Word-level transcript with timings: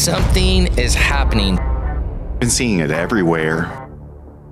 something 0.00 0.66
is 0.78 0.94
happening. 0.94 1.56
Been 2.38 2.48
seeing 2.48 2.78
it 2.78 2.90
everywhere. 2.90 3.90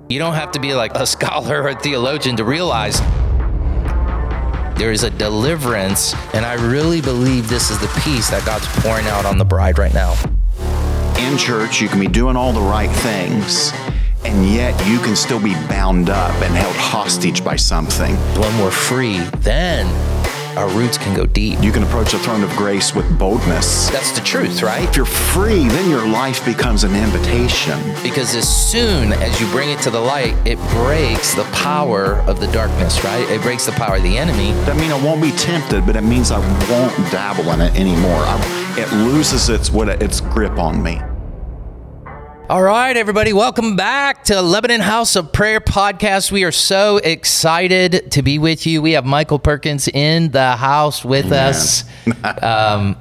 You 0.07 0.19
don't 0.19 0.35
have 0.35 0.51
to 0.51 0.59
be 0.59 0.75
like 0.75 0.93
a 0.93 1.05
scholar 1.15 1.63
or 1.63 1.69
a 1.69 1.79
theologian 1.79 2.35
to 2.37 2.43
realize 2.43 2.99
there 4.77 4.91
is 4.91 5.03
a 5.03 5.09
deliverance, 5.09 6.13
and 6.33 6.45
I 6.45 6.53
really 6.53 7.01
believe 7.01 7.49
this 7.49 7.71
is 7.71 7.79
the 7.79 7.87
peace 8.01 8.29
that 8.29 8.45
God's 8.45 8.67
pouring 8.81 9.07
out 9.07 9.25
on 9.25 9.39
the 9.39 9.43
bride 9.43 9.79
right 9.79 9.93
now. 9.93 10.13
In 11.17 11.37
church, 11.37 11.81
you 11.81 11.89
can 11.89 11.99
be 11.99 12.07
doing 12.07 12.37
all 12.37 12.53
the 12.53 12.61
right 12.61 12.91
things, 12.91 13.73
and 14.23 14.45
yet 14.45 14.79
you 14.87 14.99
can 14.99 15.15
still 15.15 15.41
be 15.41 15.53
bound 15.67 16.11
up 16.11 16.33
and 16.43 16.53
held 16.53 16.75
hostage 16.75 17.43
by 17.43 17.55
something. 17.55 18.15
When 18.39 18.57
we're 18.61 18.71
free, 18.71 19.17
then 19.39 19.87
our 20.57 20.69
roots 20.69 20.97
can 20.97 21.15
go 21.15 21.25
deep. 21.25 21.61
You 21.61 21.71
can 21.71 21.83
approach 21.83 22.11
the 22.11 22.19
throne 22.19 22.43
of 22.43 22.49
grace 22.51 22.93
with 22.93 23.05
boldness. 23.17 23.89
That's 23.89 24.11
the 24.11 24.21
truth, 24.21 24.61
right? 24.61 24.83
If 24.87 24.95
you're 24.95 25.05
free, 25.05 25.67
then 25.67 25.89
your 25.89 26.07
life 26.07 26.43
becomes 26.45 26.83
an 26.83 26.95
invitation. 26.95 27.79
Because 28.03 28.35
as 28.35 28.47
soon 28.47 29.13
as 29.13 29.39
you 29.39 29.47
bring 29.51 29.69
it 29.69 29.81
to 29.83 29.89
the 29.89 29.99
light, 29.99 30.35
it 30.45 30.57
breaks 30.69 31.33
the 31.35 31.43
power 31.53 32.15
of 32.27 32.39
the 32.39 32.47
darkness, 32.51 33.03
right? 33.03 33.29
It 33.29 33.41
breaks 33.41 33.65
the 33.65 33.71
power 33.73 33.97
of 33.97 34.03
the 34.03 34.17
enemy. 34.17 34.51
That 34.65 34.77
means 34.77 34.91
I 34.91 35.03
won't 35.03 35.21
be 35.21 35.31
tempted, 35.31 35.85
but 35.85 35.95
it 35.95 36.03
means 36.03 36.31
I 36.31 36.39
won't 36.69 36.95
dabble 37.11 37.51
in 37.51 37.61
it 37.61 37.75
anymore. 37.79 38.21
I, 38.25 38.75
it 38.77 38.91
loses 38.91 39.49
its 39.49 39.71
what 39.71 39.89
its 39.89 40.21
grip 40.21 40.57
on 40.57 40.81
me. 40.81 41.01
All 42.49 42.63
right, 42.63 42.97
everybody, 42.97 43.31
welcome 43.31 43.75
back 43.75 44.23
to 44.23 44.41
Lebanon 44.41 44.81
House 44.81 45.15
of 45.15 45.31
Prayer 45.31 45.61
podcast. 45.61 46.31
We 46.31 46.43
are 46.45 46.51
so 46.51 46.97
excited 46.97 48.11
to 48.13 48.23
be 48.23 48.39
with 48.39 48.65
you. 48.65 48.81
We 48.81 48.93
have 48.93 49.05
Michael 49.05 49.37
Perkins 49.37 49.87
in 49.87 50.31
the 50.31 50.55
house 50.55 51.05
with 51.05 51.27
Amen. 51.27 51.49
us. 51.49 51.83
um, 52.41 52.97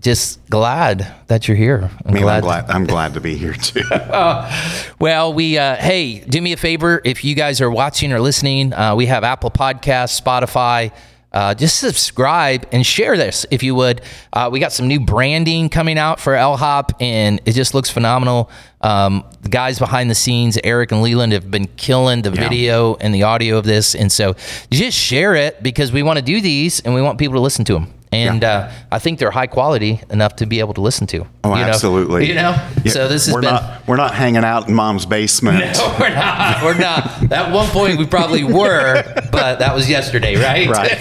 just 0.00 0.48
glad 0.48 1.12
that 1.26 1.46
you're 1.46 1.58
here. 1.58 1.90
I'm, 2.06 2.10
I 2.10 2.12
mean, 2.12 2.22
glad. 2.22 2.36
I'm 2.36 2.42
glad. 2.42 2.70
I'm 2.70 2.84
glad 2.86 3.14
to 3.14 3.20
be 3.20 3.36
here 3.36 3.52
too. 3.52 3.82
well, 4.98 5.34
we 5.34 5.58
uh, 5.58 5.76
hey, 5.76 6.20
do 6.20 6.40
me 6.40 6.54
a 6.54 6.56
favor 6.56 7.02
if 7.04 7.22
you 7.22 7.34
guys 7.34 7.60
are 7.60 7.70
watching 7.70 8.14
or 8.14 8.20
listening. 8.20 8.72
Uh, 8.72 8.96
we 8.96 9.04
have 9.06 9.24
Apple 9.24 9.50
Podcasts, 9.50 10.18
Spotify. 10.18 10.90
Uh, 11.36 11.52
just 11.52 11.78
subscribe 11.78 12.66
and 12.72 12.86
share 12.86 13.14
this 13.14 13.44
if 13.50 13.62
you 13.62 13.74
would. 13.74 14.00
Uh, 14.32 14.48
we 14.50 14.58
got 14.58 14.72
some 14.72 14.88
new 14.88 14.98
branding 14.98 15.68
coming 15.68 15.98
out 15.98 16.18
for 16.18 16.32
LHOP, 16.32 16.92
and 16.98 17.42
it 17.44 17.52
just 17.52 17.74
looks 17.74 17.90
phenomenal. 17.90 18.48
Um, 18.86 19.24
the 19.40 19.48
guys 19.48 19.80
behind 19.80 20.08
the 20.08 20.14
scenes, 20.14 20.56
Eric 20.62 20.92
and 20.92 21.02
Leland, 21.02 21.32
have 21.32 21.50
been 21.50 21.66
killing 21.76 22.22
the 22.22 22.30
yeah. 22.30 22.48
video 22.48 22.94
and 22.94 23.12
the 23.12 23.24
audio 23.24 23.58
of 23.58 23.64
this, 23.64 23.96
and 23.96 24.12
so 24.12 24.36
just 24.70 24.96
share 24.96 25.34
it 25.34 25.60
because 25.60 25.90
we 25.90 26.04
want 26.04 26.20
to 26.20 26.24
do 26.24 26.40
these 26.40 26.78
and 26.80 26.94
we 26.94 27.02
want 27.02 27.18
people 27.18 27.34
to 27.34 27.40
listen 27.40 27.64
to 27.64 27.72
them. 27.72 27.92
And 28.12 28.42
yeah. 28.42 28.48
uh, 28.48 28.72
I 28.92 29.00
think 29.00 29.18
they're 29.18 29.32
high 29.32 29.48
quality 29.48 30.00
enough 30.08 30.36
to 30.36 30.46
be 30.46 30.60
able 30.60 30.74
to 30.74 30.80
listen 30.80 31.08
to. 31.08 31.26
Oh, 31.42 31.50
you 31.50 31.56
know? 31.56 31.62
absolutely. 31.68 32.28
You 32.28 32.36
know, 32.36 32.54
yeah. 32.84 32.92
so 32.92 33.08
this 33.08 33.26
has 33.26 33.34
we're 33.34 33.40
been. 33.40 33.54
Not, 33.54 33.88
we're 33.88 33.96
not 33.96 34.14
hanging 34.14 34.44
out 34.44 34.68
in 34.68 34.74
mom's 34.74 35.04
basement. 35.04 35.56
No, 35.76 35.96
we're 35.98 36.14
not. 36.14 36.62
We're 36.62 36.78
not. 36.78 37.32
At 37.32 37.52
one 37.52 37.68
point, 37.70 37.98
we 37.98 38.06
probably 38.06 38.44
were, 38.44 39.02
but 39.32 39.58
that 39.58 39.74
was 39.74 39.90
yesterday, 39.90 40.36
right? 40.36 40.68
Right. 40.68 40.96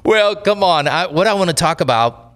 well, 0.04 0.36
come 0.36 0.62
on. 0.62 0.86
I, 0.86 1.08
what 1.08 1.26
I 1.26 1.34
want 1.34 1.50
to 1.50 1.54
talk 1.54 1.80
about 1.80 2.29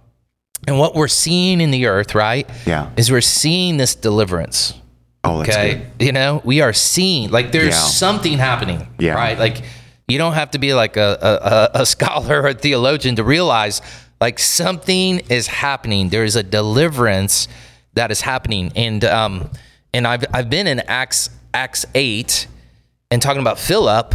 and 0.67 0.79
what 0.79 0.95
we're 0.95 1.09
seeing 1.09 1.61
in 1.61 1.71
the 1.71 1.87
earth, 1.87 2.15
right? 2.15 2.49
Yeah. 2.67 2.91
Is 2.97 3.11
we're 3.11 3.21
seeing 3.21 3.77
this 3.77 3.95
deliverance. 3.95 4.75
Oh, 5.23 5.41
okay. 5.41 5.87
Good. 5.99 6.07
You 6.07 6.13
know, 6.13 6.43
we 6.45 6.61
are 6.61 6.73
seeing 6.73 7.31
like 7.31 7.53
there's 7.53 7.75
yeah. 7.75 7.81
something 7.81 8.39
happening. 8.39 8.87
Yeah. 8.99 9.15
Right. 9.15 9.39
Like 9.39 9.63
you 10.07 10.19
don't 10.19 10.35
have 10.35 10.51
to 10.53 10.59
be 10.59 10.75
like 10.75 10.97
a, 10.97 11.71
a, 11.75 11.81
a 11.81 11.87
scholar 11.87 12.43
or 12.43 12.49
a 12.49 12.55
theologian 12.55 13.17
to 13.17 13.25
realize 13.25 13.81
like 14.21 14.39
something 14.39 15.21
is 15.31 15.47
happening. 15.47 16.11
There 16.11 16.25
is 16.25 16.37
a 16.37 16.43
deliverance 16.43 17.49
that 17.95 18.11
is 18.11 18.21
happening. 18.21 18.73
And 18.77 19.05
um 19.05 19.51
and 19.93 20.07
I've 20.07 20.25
I've 20.33 20.51
been 20.51 20.67
in 20.67 20.81
Acts 20.81 21.31
Acts 21.55 21.87
eight 21.95 22.47
and 23.11 23.23
talking 23.23 23.41
about 23.41 23.59
Philip. 23.59 24.15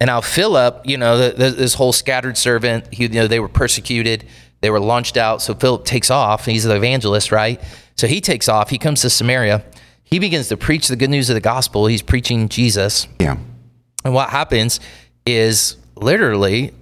And 0.00 0.06
now 0.08 0.20
Philip, 0.20 0.82
you 0.84 0.96
know, 0.96 1.18
the, 1.18 1.30
the, 1.36 1.50
this 1.50 1.74
whole 1.74 1.92
scattered 1.92 2.38
servant, 2.38 2.92
he, 2.94 3.04
you 3.04 3.08
know, 3.08 3.26
they 3.26 3.40
were 3.40 3.48
persecuted, 3.48 4.24
they 4.60 4.70
were 4.70 4.80
launched 4.80 5.16
out. 5.16 5.42
So 5.42 5.54
Philip 5.54 5.84
takes 5.84 6.10
off. 6.10 6.46
He's 6.46 6.64
the 6.64 6.74
evangelist, 6.74 7.32
right? 7.32 7.60
So 7.96 8.06
he 8.06 8.20
takes 8.20 8.48
off. 8.48 8.70
He 8.70 8.78
comes 8.78 9.02
to 9.02 9.10
Samaria. 9.10 9.64
He 10.04 10.18
begins 10.18 10.48
to 10.48 10.56
preach 10.56 10.88
the 10.88 10.96
good 10.96 11.10
news 11.10 11.30
of 11.30 11.34
the 11.34 11.40
gospel. 11.40 11.86
He's 11.86 12.02
preaching 12.02 12.48
Jesus. 12.48 13.06
Yeah. 13.20 13.36
And 14.04 14.14
what 14.14 14.30
happens 14.30 14.80
is 15.26 15.76
literally 15.96 16.72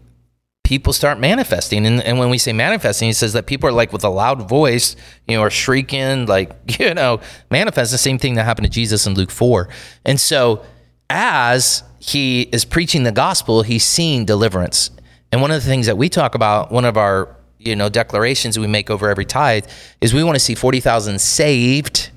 people 0.62 0.92
start 0.92 1.20
manifesting. 1.20 1.86
And, 1.86 2.02
and 2.02 2.18
when 2.18 2.28
we 2.28 2.38
say 2.38 2.52
manifesting, 2.52 3.06
he 3.06 3.12
says 3.12 3.32
that 3.34 3.46
people 3.46 3.68
are 3.68 3.72
like 3.72 3.92
with 3.92 4.04
a 4.04 4.08
loud 4.08 4.48
voice, 4.48 4.96
you 5.28 5.36
know, 5.36 5.42
are 5.42 5.50
shrieking, 5.50 6.26
like, 6.26 6.50
you 6.80 6.92
know, 6.92 7.20
manifest 7.50 7.92
the 7.92 7.98
same 7.98 8.18
thing 8.18 8.34
that 8.34 8.44
happened 8.44 8.66
to 8.66 8.70
Jesus 8.70 9.06
in 9.06 9.14
Luke 9.14 9.30
4. 9.30 9.68
And 10.04 10.20
so 10.20 10.64
as 11.08 11.84
he 11.98 12.42
is 12.42 12.64
preaching 12.64 13.04
the 13.04 13.12
gospel, 13.12 13.62
he's 13.62 13.84
seeing 13.84 14.24
deliverance. 14.24 14.90
And 15.30 15.40
one 15.40 15.50
of 15.50 15.62
the 15.62 15.68
things 15.68 15.86
that 15.86 15.96
we 15.96 16.08
talk 16.08 16.34
about, 16.34 16.72
one 16.72 16.84
of 16.84 16.96
our, 16.96 17.35
you 17.66 17.76
know, 17.76 17.88
declarations 17.88 18.58
we 18.58 18.66
make 18.66 18.90
over 18.90 19.08
every 19.08 19.24
tithe 19.24 19.66
is 20.00 20.14
we 20.14 20.24
want 20.24 20.36
to 20.36 20.40
see 20.40 20.54
40,000 20.54 21.20
saved 21.20 22.10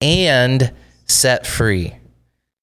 and 0.00 0.72
set 1.06 1.46
free. 1.46 1.94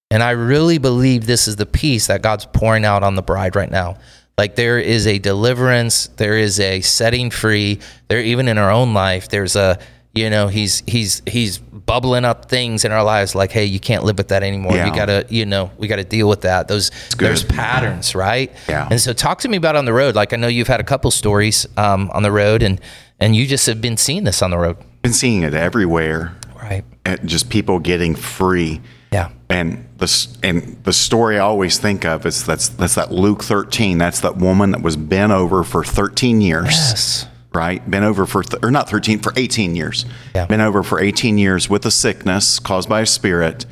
And 0.10 0.24
I 0.24 0.32
really 0.32 0.78
believe 0.78 1.26
this 1.26 1.48
is 1.48 1.58
the 1.58 1.66
peace 1.66 2.08
that 2.08 2.22
God's 2.22 2.46
pouring 2.46 2.86
out 2.86 3.04
on 3.04 3.16
the 3.16 3.22
bride 3.22 3.56
right 3.56 3.70
now. 3.70 3.98
Like 4.38 4.56
there 4.56 4.80
is 4.80 5.08
a 5.08 5.18
deliverance, 5.18 6.08
there 6.18 6.38
is 6.38 6.60
a 6.60 6.82
setting 6.82 7.32
free. 7.32 7.80
There 8.08 8.22
even 8.22 8.48
in 8.48 8.58
our 8.58 8.72
own 8.72 8.94
life, 8.94 9.30
there's 9.30 9.56
a 9.56 9.80
you 10.18 10.30
know 10.30 10.48
he's 10.48 10.84
he's 10.88 11.22
he's 11.28 11.58
bubbling 11.58 12.26
up 12.26 12.50
things 12.50 12.84
in 12.84 12.92
our 12.92 13.04
lives 13.04 13.34
like 13.36 13.52
hey 13.52 13.64
you 13.66 13.80
can't 13.80 14.04
live 14.04 14.18
with 14.18 14.28
that 14.30 14.44
anymore 14.44 14.74
Yeah. 14.76 14.88
you 14.88 14.94
gotta 14.96 15.26
you 15.30 15.46
know 15.46 15.72
we 15.78 15.88
gotta 15.88 16.04
deal 16.04 16.28
with 16.28 16.42
that 16.42 16.68
those 16.68 16.92
there's 17.18 17.44
patterns 17.44 18.14
right 18.16 18.52
Yeah. 18.68 18.88
and 18.92 19.00
so 19.00 19.14
talk 19.14 19.40
to 19.40 19.48
me 19.48 19.56
about 19.58 19.76
on 19.78 19.86
the 19.86 19.94
road 19.94 20.14
like 20.16 20.34
i 20.34 20.36
know 20.36 20.48
you've 20.48 20.68
had 20.68 20.82
a 20.82 20.84
couple 20.84 21.10
stories 21.12 21.66
um, 21.78 22.10
on 22.14 22.24
the 22.24 22.32
road 22.32 22.62
and 22.64 22.82
and 23.20 23.36
you 23.36 23.48
just 23.48 23.66
have 23.68 23.80
been 23.82 23.96
seeing 23.98 24.26
this 24.26 24.42
on 24.42 24.52
the 24.52 24.58
road 24.58 24.78
Been 25.02 25.14
seeing 25.14 25.44
it 25.44 25.54
everywhere. 25.54 26.36
right 26.62 26.84
And 27.06 27.28
just 27.28 27.50
people 27.50 27.80
getting 27.80 28.16
free. 28.16 28.82
yeah 29.14 29.30
And 29.50 29.86
the 29.98 30.10
and 30.44 30.78
the 30.84 30.94
story 30.94 31.38
I 31.38 31.42
always 31.42 31.80
think 31.80 32.04
of 32.06 32.26
is 32.26 32.44
that's 32.46 32.68
that's 32.70 32.96
that 32.96 33.12
Luke 33.12 33.44
13. 33.44 33.98
That's 33.98 34.20
that 34.22 34.36
woman 34.38 34.72
that 34.72 34.82
was 34.84 34.96
bent 34.98 35.32
over 35.32 35.64
for 35.64 35.84
13 35.86 36.42
years. 36.42 36.66
yes 36.66 37.26
Right, 37.58 37.90
been 37.90 38.04
over 38.04 38.28
for 38.28 38.44
th- 38.44 38.62
or 38.62 38.70
not 38.70 38.88
13 38.88 39.18
for 39.18 39.34
18 39.36 39.76
years. 39.76 40.06
Yeah. 40.36 40.46
Been 40.46 40.62
over 40.62 40.84
for 40.84 41.00
18 41.00 41.40
years 41.40 41.68
with 41.68 41.88
a 41.88 41.92
sickness 41.92 42.60
caused 42.60 42.88
by 42.88 43.02
a 43.02 43.06
spirit, 43.08 43.66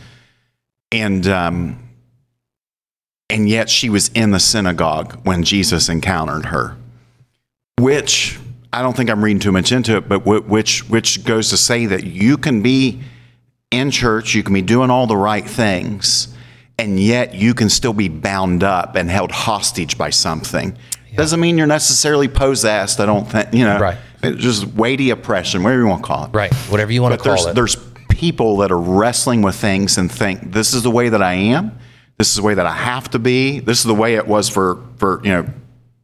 and 0.91 1.27
um, 1.27 1.87
and 3.29 3.47
yet 3.47 3.69
she 3.69 3.91
was 3.91 4.07
in 4.15 4.31
the 4.31 4.39
synagogue 4.39 5.19
when 5.23 5.43
Jesus 5.43 5.87
encountered 5.87 6.47
her, 6.47 6.75
which 7.79 8.39
I 8.73 8.81
don't 8.81 8.97
think 8.97 9.11
I'm 9.11 9.23
reading 9.23 9.39
too 9.39 9.51
much 9.51 9.71
into 9.71 9.97
it, 9.97 10.09
but 10.09 10.21
wh- 10.21 10.49
which 10.49 10.89
which 10.89 11.23
goes 11.23 11.49
to 11.49 11.57
say 11.57 11.85
that 11.85 12.05
you 12.05 12.37
can 12.37 12.63
be 12.63 13.01
in 13.69 13.91
church, 13.91 14.33
you 14.33 14.41
can 14.41 14.55
be 14.55 14.63
doing 14.63 14.89
all 14.89 15.05
the 15.05 15.15
right 15.15 15.45
things, 15.47 16.35
and 16.79 16.99
yet 16.99 17.35
you 17.35 17.53
can 17.53 17.69
still 17.69 17.93
be 17.93 18.09
bound 18.09 18.63
up 18.63 18.95
and 18.95 19.11
held 19.11 19.31
hostage 19.31 19.95
by 19.95 20.09
something. 20.09 20.75
Doesn't 21.17 21.39
mean 21.39 21.57
you're 21.57 21.67
necessarily 21.67 22.27
possessed. 22.27 22.99
I 22.99 23.05
don't 23.05 23.25
think 23.29 23.53
you 23.53 23.65
know. 23.65 23.79
Right. 23.79 23.97
It's 24.23 24.41
just 24.41 24.65
weighty 24.67 25.11
oppression, 25.11 25.61
whatever 25.63 25.81
you 25.81 25.87
want 25.87 26.01
to 26.01 26.07
call 26.07 26.25
it. 26.25 26.29
right 26.33 26.53
whatever 26.71 26.91
you 26.91 27.01
want 27.01 27.13
to 27.13 27.17
call 27.19 27.35
there's 27.35 27.45
it 27.45 27.55
there's 27.55 27.75
people 28.09 28.57
that 28.57 28.71
are 28.71 28.79
wrestling 28.79 29.41
with 29.41 29.55
things 29.55 29.97
and 29.97 30.11
think 30.11 30.51
this 30.51 30.73
is 30.73 30.83
the 30.83 30.89
way 30.91 31.09
that 31.09 31.21
I 31.21 31.33
am. 31.33 31.77
This 32.17 32.29
is 32.29 32.35
the 32.37 32.43
way 32.43 32.53
that 32.53 32.65
I 32.65 32.71
have 32.71 33.09
to 33.11 33.19
be. 33.19 33.59
This 33.59 33.79
is 33.79 33.83
the 33.85 33.93
way 33.93 34.15
it 34.15 34.25
was 34.27 34.49
for 34.49 34.81
for 34.97 35.21
you 35.23 35.31
know, 35.31 35.45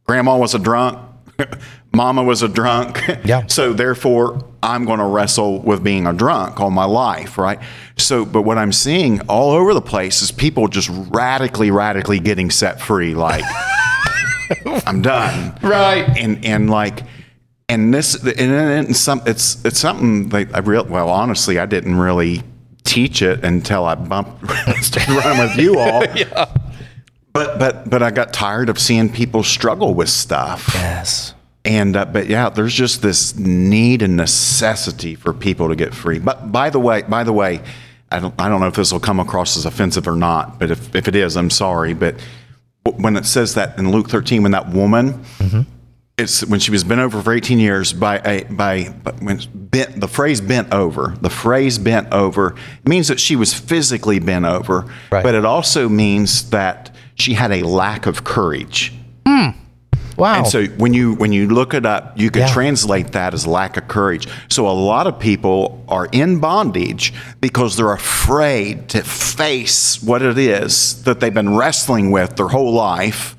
grandma 0.04 0.36
was 0.36 0.54
a 0.54 0.58
drunk, 0.58 0.98
mama 1.92 2.22
was 2.22 2.42
a 2.42 2.48
drunk. 2.48 3.00
Yeah. 3.24 3.46
So 3.46 3.72
therefore, 3.72 4.44
I'm 4.62 4.84
going 4.84 4.98
to 4.98 5.04
wrestle 5.06 5.60
with 5.60 5.82
being 5.84 6.06
a 6.06 6.12
drunk 6.12 6.60
all 6.60 6.70
my 6.70 6.84
life, 6.84 7.38
right? 7.38 7.58
So, 7.96 8.24
but 8.24 8.42
what 8.42 8.58
I'm 8.58 8.72
seeing 8.72 9.20
all 9.22 9.50
over 9.52 9.74
the 9.74 9.80
place 9.80 10.22
is 10.22 10.32
people 10.32 10.66
just 10.66 10.90
radically, 11.10 11.70
radically 11.70 12.18
getting 12.18 12.50
set 12.50 12.80
free. 12.80 13.14
Like, 13.14 13.44
I'm 14.86 15.02
done 15.02 15.58
right 15.62 16.04
and 16.18 16.44
and 16.44 16.70
like 16.70 17.00
and 17.68 17.92
this 17.94 18.14
and, 18.22 18.38
and 18.38 18.96
some 18.96 19.22
it's 19.26 19.64
it's 19.64 19.78
something 19.78 20.28
like 20.30 20.54
I 20.54 20.58
real 20.60 20.84
well 20.84 21.08
honestly 21.08 21.58
I 21.58 21.66
didn't 21.66 21.98
really 21.98 22.42
teach 22.84 23.22
it 23.22 23.44
until 23.44 23.84
I 23.84 23.94
bumped 23.94 24.44
started 24.82 25.14
running 25.14 25.38
with 25.38 25.56
you 25.56 25.78
all. 25.78 26.04
yeah 26.14 26.46
But 27.32 27.58
but 27.58 27.88
but 27.88 28.02
I 28.02 28.10
got 28.10 28.32
tired 28.32 28.68
of 28.68 28.78
seeing 28.78 29.10
people 29.10 29.42
struggle 29.42 29.94
with 29.94 30.08
stuff. 30.10 30.70
yes 30.74 31.34
And 31.64 31.96
uh, 31.96 32.04
but 32.06 32.26
yeah, 32.26 32.50
there's 32.50 32.74
just 32.74 33.00
this 33.02 33.36
need 33.38 34.02
and 34.02 34.16
necessity 34.16 35.14
for 35.14 35.32
people 35.32 35.68
to 35.68 35.76
get 35.76 35.94
free. 35.94 36.18
But 36.18 36.50
by 36.52 36.70
the 36.70 36.80
way, 36.80 37.02
by 37.02 37.22
the 37.24 37.32
way, 37.32 37.60
I 38.10 38.18
don't 38.20 38.34
I 38.38 38.48
don't 38.48 38.60
know 38.60 38.66
if 38.66 38.74
this 38.74 38.92
will 38.92 39.00
come 39.00 39.20
across 39.20 39.56
as 39.56 39.64
offensive 39.64 40.06
or 40.08 40.16
not. 40.16 40.58
But 40.58 40.70
if 40.72 40.94
if 40.94 41.06
it 41.08 41.14
is, 41.16 41.36
I'm 41.36 41.50
sorry. 41.50 41.94
But 41.94 42.16
when 42.84 43.16
it 43.16 43.24
says 43.26 43.54
that 43.54 43.78
in 43.78 43.90
Luke 43.92 44.08
13, 44.10 44.42
when 44.42 44.52
that 44.52 44.68
woman 44.70 45.24
Mm-hmm. 45.38 45.60
it's 46.18 46.44
when 46.44 46.60
she 46.60 46.70
was 46.70 46.84
bent 46.84 47.00
over 47.00 47.22
for 47.22 47.32
18 47.32 47.58
years 47.58 47.92
by 47.92 48.18
a 48.18 48.44
by 48.44 48.84
when 49.20 49.40
bent 49.54 49.98
the 50.00 50.08
phrase 50.08 50.40
bent 50.40 50.72
over 50.72 51.14
the 51.22 51.30
phrase 51.30 51.78
bent 51.78 52.12
over 52.12 52.54
means 52.84 53.08
that 53.08 53.18
she 53.18 53.34
was 53.34 53.54
physically 53.54 54.18
bent 54.18 54.44
over 54.44 54.84
Right. 55.10 55.22
but 55.22 55.34
it 55.34 55.44
also 55.44 55.88
means 55.88 56.50
that 56.50 56.94
she 57.14 57.34
had 57.34 57.50
a 57.50 57.62
lack 57.66 58.06
of 58.06 58.24
courage 58.24 58.92
Wow. 60.16 60.38
and 60.38 60.46
so 60.46 60.64
when 60.78 60.92
you 60.94 61.14
when 61.14 61.32
you 61.32 61.48
look 61.48 61.74
it 61.74 61.86
up, 61.86 62.18
you 62.18 62.30
could 62.30 62.40
Yeah. 62.42 62.52
translate 62.52 63.12
that 63.12 63.34
as 63.34 63.46
lack 63.46 63.76
of 63.76 63.88
courage. 63.88 64.28
So 64.48 64.66
a 64.68 64.72
lot 64.72 65.06
of 65.06 65.18
people 65.18 65.82
are 65.88 66.06
in 66.12 66.38
bondage 66.38 67.12
because 67.40 67.76
they're 67.76 67.92
afraid 67.92 68.88
to 68.90 69.02
face 69.02 70.02
what 70.02 70.22
it 70.22 70.38
is 70.38 71.02
that 71.04 71.20
they've 71.20 71.32
been 71.34 71.56
wrestling 71.56 72.10
with 72.10 72.36
their 72.36 72.48
whole 72.48 72.72
life. 72.72 73.36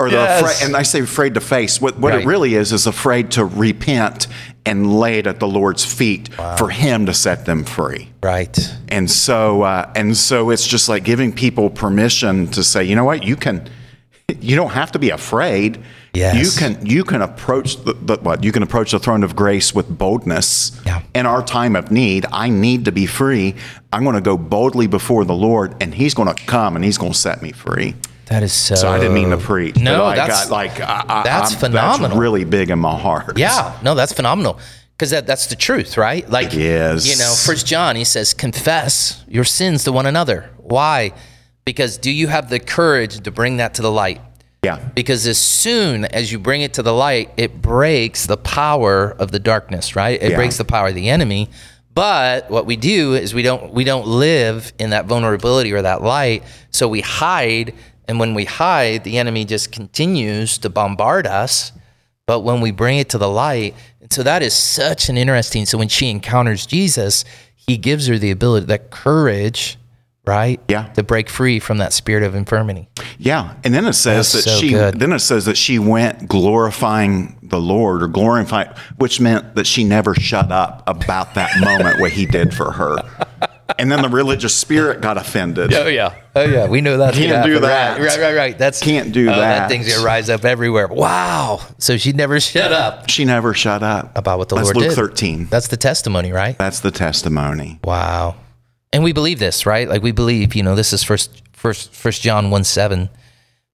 Or 0.00 0.10
they're 0.10 0.18
Yes. 0.24 0.40
afraid, 0.42 0.66
and 0.66 0.76
I 0.76 0.82
say 0.82 1.00
afraid 1.00 1.34
to 1.34 1.40
face. 1.40 1.80
What 1.80 1.98
what 2.00 2.12
Right. 2.12 2.22
it 2.22 2.26
really 2.26 2.54
is 2.56 2.72
is 2.72 2.86
afraid 2.86 3.30
to 3.32 3.44
repent 3.44 4.26
and 4.66 4.98
lay 4.98 5.18
it 5.18 5.26
at 5.26 5.38
the 5.40 5.46
Lord's 5.46 5.84
feet 5.84 6.30
for 6.58 6.70
Him 6.70 7.06
to 7.06 7.14
set 7.14 7.44
them 7.44 7.64
free. 7.64 8.08
right. 8.22 8.58
And 8.88 9.10
so, 9.10 9.62
uh, 9.62 9.86
and 9.94 10.16
so 10.16 10.50
it's 10.50 10.66
just 10.66 10.88
like 10.88 11.04
giving 11.04 11.32
people 11.32 11.68
permission 11.70 12.48
to 12.48 12.64
say, 12.64 12.82
you 12.82 12.96
know 12.96 13.04
what, 13.04 13.22
you 13.24 13.36
can, 13.36 13.68
you 14.40 14.56
don't 14.56 14.70
have 14.72 14.90
to 14.92 14.98
be 14.98 15.10
afraid. 15.10 15.78
Yes. 16.14 16.36
You 16.36 16.58
can, 16.58 16.86
you 16.86 17.04
can 17.04 17.22
approach 17.22 17.76
the, 17.84 17.94
the 17.94 18.16
what? 18.18 18.44
You 18.44 18.52
can 18.52 18.62
approach 18.62 18.92
the 18.92 18.98
throne 18.98 19.24
of 19.24 19.34
grace 19.34 19.74
with 19.74 19.88
boldness. 19.88 20.80
Yeah. 20.86 21.02
In 21.14 21.26
our 21.26 21.44
time 21.44 21.76
of 21.76 21.90
need, 21.90 22.26
I 22.32 22.48
need 22.48 22.84
to 22.84 22.92
be 22.92 23.06
free. 23.06 23.56
I'm 23.92 24.04
going 24.04 24.14
to 24.14 24.20
go 24.20 24.36
boldly 24.36 24.86
before 24.86 25.24
the 25.24 25.34
Lord, 25.34 25.74
and 25.80 25.94
He's 25.94 26.14
going 26.14 26.32
to 26.32 26.44
come 26.44 26.76
and 26.76 26.84
He's 26.84 26.98
going 26.98 27.12
to 27.12 27.18
set 27.18 27.42
me 27.42 27.52
free. 27.52 27.94
That 28.26 28.42
is 28.42 28.52
so. 28.52 28.74
So 28.74 28.88
I 28.88 28.98
didn't 28.98 29.14
mean 29.14 29.30
to 29.30 29.36
preach. 29.36 29.76
No, 29.76 30.04
I 30.04 30.16
that's 30.16 30.44
got 30.44 30.50
like 30.50 30.80
I, 30.80 31.04
I, 31.06 31.22
that's 31.24 31.50
I'm- 31.52 31.60
phenomenal. 31.60 32.08
That's 32.08 32.18
really 32.18 32.44
big 32.44 32.70
in 32.70 32.78
my 32.78 32.98
heart. 32.98 33.36
Yeah, 33.36 33.78
no, 33.82 33.94
that's 33.94 34.12
phenomenal. 34.12 34.58
Because 34.96 35.10
that, 35.10 35.26
that's 35.26 35.48
the 35.48 35.56
truth, 35.56 35.96
right? 35.98 36.28
Like, 36.30 36.54
is. 36.54 37.10
you 37.10 37.18
know, 37.18 37.34
First 37.44 37.66
John, 37.66 37.96
he 37.96 38.04
says, 38.04 38.32
confess 38.32 39.24
your 39.26 39.42
sins 39.42 39.82
to 39.84 39.92
one 39.92 40.06
another. 40.06 40.50
Why? 40.58 41.12
Because 41.64 41.98
do 41.98 42.12
you 42.12 42.28
have 42.28 42.48
the 42.48 42.60
courage 42.60 43.18
to 43.20 43.30
bring 43.32 43.56
that 43.56 43.74
to 43.74 43.82
the 43.82 43.90
light? 43.90 44.20
Yeah. 44.64 44.78
Because 44.94 45.26
as 45.26 45.38
soon 45.38 46.04
as 46.06 46.32
you 46.32 46.38
bring 46.38 46.62
it 46.62 46.74
to 46.74 46.82
the 46.82 46.92
light, 46.92 47.30
it 47.36 47.60
breaks 47.62 48.26
the 48.26 48.36
power 48.36 49.10
of 49.18 49.30
the 49.30 49.38
darkness, 49.38 49.94
right? 49.96 50.20
It 50.22 50.30
Yeah. 50.30 50.36
breaks 50.36 50.56
the 50.56 50.64
power 50.64 50.88
of 50.88 50.94
the 50.94 51.08
enemy. 51.08 51.50
But 51.94 52.50
what 52.50 52.66
we 52.66 52.76
do 52.76 53.14
is 53.14 53.34
we 53.34 53.42
don't 53.42 53.72
we 53.72 53.84
don't 53.84 54.06
live 54.06 54.72
in 54.78 54.90
that 54.90 55.06
vulnerability 55.06 55.72
or 55.72 55.82
that 55.82 56.02
light, 56.02 56.42
so 56.70 56.88
we 56.88 57.00
hide. 57.02 57.72
And 58.06 58.18
when 58.20 58.34
we 58.34 58.44
hide, 58.44 59.04
the 59.04 59.16
enemy 59.18 59.44
just 59.44 59.72
continues 59.72 60.58
to 60.58 60.68
bombard 60.68 61.26
us. 61.26 61.72
But 62.26 62.40
when 62.40 62.60
we 62.60 62.70
bring 62.70 62.98
it 62.98 63.08
to 63.10 63.18
the 63.18 63.28
light, 63.28 63.74
and 64.00 64.12
so 64.12 64.22
that 64.22 64.42
is 64.42 64.54
such 64.54 65.08
an 65.08 65.16
interesting. 65.16 65.66
So 65.66 65.78
when 65.78 65.88
she 65.88 66.10
encounters 66.10 66.66
Jesus, 66.66 67.24
he 67.54 67.76
gives 67.78 68.06
her 68.08 68.18
the 68.18 68.30
ability, 68.30 68.66
that 68.66 68.90
courage, 68.90 69.78
right? 70.26 70.60
Yeah. 70.68 70.88
To 70.94 71.02
break 71.02 71.28
free 71.28 71.58
from 71.58 71.78
that 71.78 71.92
spirit 71.92 72.22
of 72.24 72.34
infirmity. 72.34 72.88
Yeah, 73.18 73.54
and 73.64 73.74
then 73.74 73.84
it 73.86 73.92
says 73.94 74.32
That's 74.32 74.44
that 74.44 74.50
so 74.50 74.58
she 74.58 74.70
good. 74.70 74.98
then 74.98 75.12
it 75.12 75.20
says 75.20 75.44
that 75.44 75.56
she 75.56 75.78
went 75.78 76.28
glorifying 76.28 77.38
the 77.42 77.60
Lord 77.60 78.02
or 78.02 78.08
glorifying, 78.08 78.70
which 78.96 79.20
meant 79.20 79.54
that 79.54 79.66
she 79.66 79.84
never 79.84 80.14
shut 80.14 80.50
up 80.50 80.82
about 80.86 81.34
that 81.34 81.50
moment 81.60 82.00
what 82.00 82.12
he 82.12 82.26
did 82.26 82.54
for 82.54 82.72
her. 82.72 82.96
And 83.78 83.90
then 83.90 84.02
the 84.02 84.08
religious 84.08 84.54
spirit 84.54 85.00
got 85.00 85.16
offended. 85.16 85.72
Oh 85.72 85.86
yeah, 85.86 86.14
oh 86.36 86.44
yeah. 86.44 86.68
We 86.68 86.80
know 86.80 86.98
that 86.98 87.14
Can't 87.14 87.44
do 87.44 87.60
that. 87.60 87.98
Right, 87.98 88.06
right, 88.06 88.20
right, 88.20 88.36
right. 88.36 88.58
That's 88.58 88.80
Can't 88.80 89.12
do 89.12 89.30
oh, 89.30 89.34
that. 89.34 89.68
thing's 89.68 89.92
gonna 89.92 90.04
rise 90.04 90.28
up 90.28 90.44
everywhere. 90.44 90.86
Wow. 90.88 91.60
So 91.78 91.96
she 91.96 92.12
never 92.12 92.40
shut 92.40 92.72
up 92.72 93.08
She 93.08 93.24
never 93.24 93.54
shut 93.54 93.82
up 93.82 94.16
about 94.16 94.38
what 94.38 94.48
the 94.48 94.56
That's 94.56 94.66
Lord 94.66 94.76
Luke 94.76 94.88
did. 94.90 94.96
13. 94.96 95.46
That's 95.46 95.68
the 95.68 95.76
testimony, 95.78 96.30
right? 96.30 96.58
That's 96.58 96.80
the 96.80 96.90
testimony. 96.90 97.80
Wow. 97.82 98.36
And 98.94 99.02
we 99.02 99.12
believe 99.12 99.40
this, 99.40 99.66
right? 99.66 99.88
Like 99.88 100.02
we 100.02 100.12
believe, 100.12 100.54
you 100.54 100.62
know, 100.62 100.76
this 100.76 100.92
is 100.92 101.02
first 101.02 101.42
first 101.52 101.92
first 101.92 102.22
John 102.22 102.50
1 102.50 102.62
7. 102.62 103.10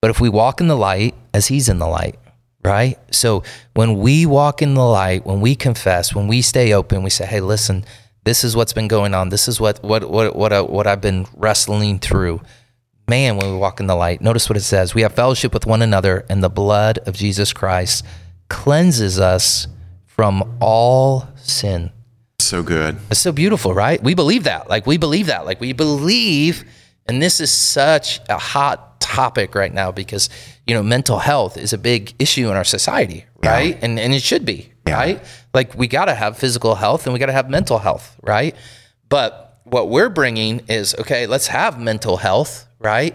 But 0.00 0.10
if 0.10 0.18
we 0.18 0.30
walk 0.30 0.62
in 0.62 0.68
the 0.68 0.76
light 0.76 1.14
as 1.34 1.48
he's 1.48 1.68
in 1.68 1.78
the 1.78 1.86
light, 1.86 2.18
right? 2.64 2.98
So 3.14 3.42
when 3.74 3.98
we 3.98 4.24
walk 4.24 4.62
in 4.62 4.72
the 4.72 4.84
light, 4.84 5.26
when 5.26 5.42
we 5.42 5.54
confess, 5.54 6.14
when 6.14 6.26
we 6.26 6.40
stay 6.40 6.72
open, 6.72 7.02
we 7.02 7.10
say, 7.10 7.26
Hey, 7.26 7.42
listen, 7.42 7.84
this 8.24 8.44
is 8.44 8.56
what's 8.56 8.72
been 8.72 8.88
going 8.88 9.12
on. 9.12 9.28
This 9.28 9.46
is 9.46 9.60
what 9.60 9.84
what 9.84 10.10
what 10.10 10.34
what, 10.34 10.54
I, 10.54 10.62
what 10.62 10.86
I've 10.86 11.02
been 11.02 11.26
wrestling 11.36 11.98
through. 11.98 12.40
Man, 13.06 13.36
when 13.36 13.52
we 13.52 13.58
walk 13.58 13.78
in 13.78 13.88
the 13.88 13.96
light, 13.96 14.22
notice 14.22 14.48
what 14.48 14.56
it 14.56 14.62
says. 14.62 14.94
We 14.94 15.02
have 15.02 15.12
fellowship 15.12 15.52
with 15.52 15.66
one 15.66 15.82
another, 15.82 16.24
and 16.30 16.42
the 16.42 16.48
blood 16.48 16.98
of 17.00 17.14
Jesus 17.14 17.52
Christ 17.52 18.06
cleanses 18.48 19.20
us 19.20 19.68
from 20.06 20.56
all 20.62 21.28
sin. 21.36 21.90
So 22.42 22.62
good. 22.62 22.96
It's 23.10 23.20
so 23.20 23.32
beautiful, 23.32 23.74
right? 23.74 24.02
We 24.02 24.14
believe 24.14 24.44
that. 24.44 24.68
Like 24.68 24.86
we 24.86 24.96
believe 24.96 25.26
that. 25.26 25.44
Like 25.46 25.60
we 25.60 25.72
believe, 25.72 26.64
and 27.06 27.20
this 27.22 27.40
is 27.40 27.50
such 27.52 28.20
a 28.28 28.38
hot 28.38 29.00
topic 29.00 29.54
right 29.54 29.72
now 29.72 29.90
because 29.90 30.28
you 30.66 30.74
know 30.74 30.82
mental 30.82 31.18
health 31.18 31.56
is 31.56 31.72
a 31.72 31.78
big 31.78 32.14
issue 32.18 32.50
in 32.50 32.56
our 32.56 32.64
society, 32.64 33.24
right? 33.42 33.78
And 33.82 33.98
and 33.98 34.12
it 34.14 34.22
should 34.22 34.44
be, 34.44 34.72
Yeah. 34.86 34.94
right? 34.94 35.24
Like 35.54 35.74
we 35.74 35.86
got 35.88 36.04
to 36.06 36.14
have 36.14 36.38
physical 36.38 36.74
health 36.74 37.06
and 37.06 37.12
we 37.12 37.18
got 37.18 37.26
to 37.26 37.32
have 37.32 37.48
mental 37.50 37.78
health, 37.78 38.16
right? 38.22 38.54
But 39.08 39.60
what 39.64 39.88
we're 39.88 40.08
bringing 40.10 40.60
is 40.68 40.94
okay. 41.00 41.26
Let's 41.26 41.48
have 41.48 41.80
mental 41.80 42.16
health, 42.16 42.66
right? 42.78 43.14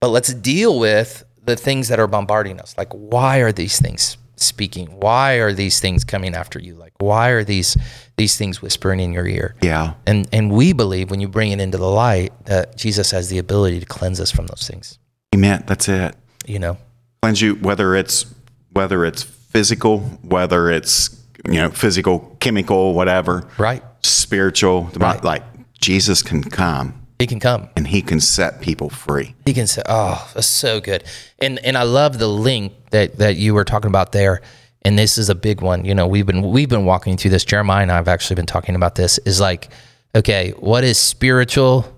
But 0.00 0.08
let's 0.08 0.32
deal 0.34 0.78
with 0.78 1.24
the 1.42 1.56
things 1.56 1.88
that 1.88 1.98
are 2.00 2.06
bombarding 2.06 2.60
us. 2.60 2.74
Like, 2.76 2.92
why 2.92 3.38
are 3.38 3.52
these 3.52 3.78
things 3.80 4.16
speaking? 4.36 4.86
Why 5.00 5.34
are 5.34 5.52
these 5.52 5.80
things 5.80 6.04
coming 6.04 6.34
after 6.34 6.58
you? 6.58 6.74
Like, 6.74 6.92
why 6.98 7.30
are 7.30 7.44
these 7.44 7.76
these 8.16 8.36
things 8.36 8.62
whispering 8.62 9.00
in 9.00 9.12
your 9.12 9.26
ear? 9.26 9.54
Yeah. 9.62 9.94
And 10.06 10.28
and 10.32 10.50
we 10.52 10.72
believe 10.72 11.10
when 11.10 11.20
you 11.20 11.28
bring 11.28 11.52
it 11.52 11.60
into 11.60 11.78
the 11.78 11.88
light 11.88 12.32
that 12.46 12.76
Jesus 12.76 13.10
has 13.10 13.28
the 13.28 13.38
ability 13.38 13.80
to 13.80 13.86
cleanse 13.86 14.20
us 14.20 14.30
from 14.30 14.46
those 14.46 14.66
things. 14.66 14.98
Amen. 15.34 15.64
That's 15.66 15.88
it. 15.88 16.14
You 16.46 16.58
know, 16.58 16.78
Cleanse 17.22 17.40
you, 17.42 17.54
whether 17.56 17.94
it's 17.96 18.26
whether 18.72 19.04
it's 19.04 19.22
physical, 19.22 20.00
whether 20.22 20.70
it's 20.70 21.20
you 21.46 21.54
know 21.54 21.70
physical, 21.70 22.36
chemical, 22.40 22.94
whatever, 22.94 23.48
right? 23.58 23.82
spiritual. 24.02 24.90
Right. 24.96 25.22
Like 25.22 25.42
Jesus 25.80 26.22
can 26.22 26.42
come 26.42 27.05
He 27.18 27.26
can 27.26 27.40
come. 27.40 27.70
and 27.76 27.86
he 27.86 28.02
can 28.02 28.20
set 28.20 28.60
people 28.60 28.90
free. 28.90 29.34
He 29.46 29.54
can 29.54 29.66
say, 29.66 29.82
"Oh, 29.88 30.30
that's 30.34 30.46
so 30.46 30.80
good," 30.80 31.02
and 31.38 31.58
and 31.64 31.76
I 31.78 31.82
love 31.84 32.18
the 32.18 32.28
link 32.28 32.72
that 32.90 33.18
that 33.18 33.36
you 33.36 33.54
were 33.54 33.64
talking 33.64 33.88
about 33.88 34.12
there. 34.12 34.42
And 34.82 34.96
this 34.98 35.18
is 35.18 35.28
a 35.30 35.34
big 35.34 35.62
one. 35.62 35.84
You 35.84 35.94
know, 35.94 36.06
we've 36.06 36.26
been 36.26 36.42
we've 36.42 36.68
been 36.68 36.84
walking 36.84 37.16
through 37.16 37.30
this. 37.32 37.44
Jeremiah 37.44 37.82
and 37.82 37.90
I 37.90 37.96
have 37.96 38.06
actually 38.06 38.36
been 38.36 38.46
talking 38.46 38.74
about 38.76 38.94
this. 38.94 39.18
Is 39.24 39.40
like, 39.40 39.68
okay, 40.14 40.50
what 40.58 40.84
is 40.84 40.98
spiritual 40.98 41.92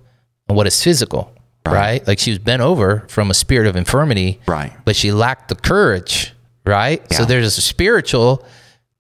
and 0.49 0.57
what 0.57 0.67
is 0.67 0.83
physical, 0.83 1.35
right? 1.67 2.07
Like 2.07 2.19
she 2.19 2.31
was 2.31 2.39
bent 2.39 2.63
over 2.63 3.05
from 3.09 3.31
a 3.31 3.35
spirit 3.35 3.67
of 3.67 3.77
infirmity, 3.77 4.41
Right. 4.47 4.73
But 4.87 4.97
she 4.97 5.13
lacked 5.13 5.49
the 5.49 5.55
courage, 5.57 6.33
right? 6.65 7.03
So 7.13 7.25
there's 7.27 7.59
a 7.59 7.61
spiritual 7.61 8.47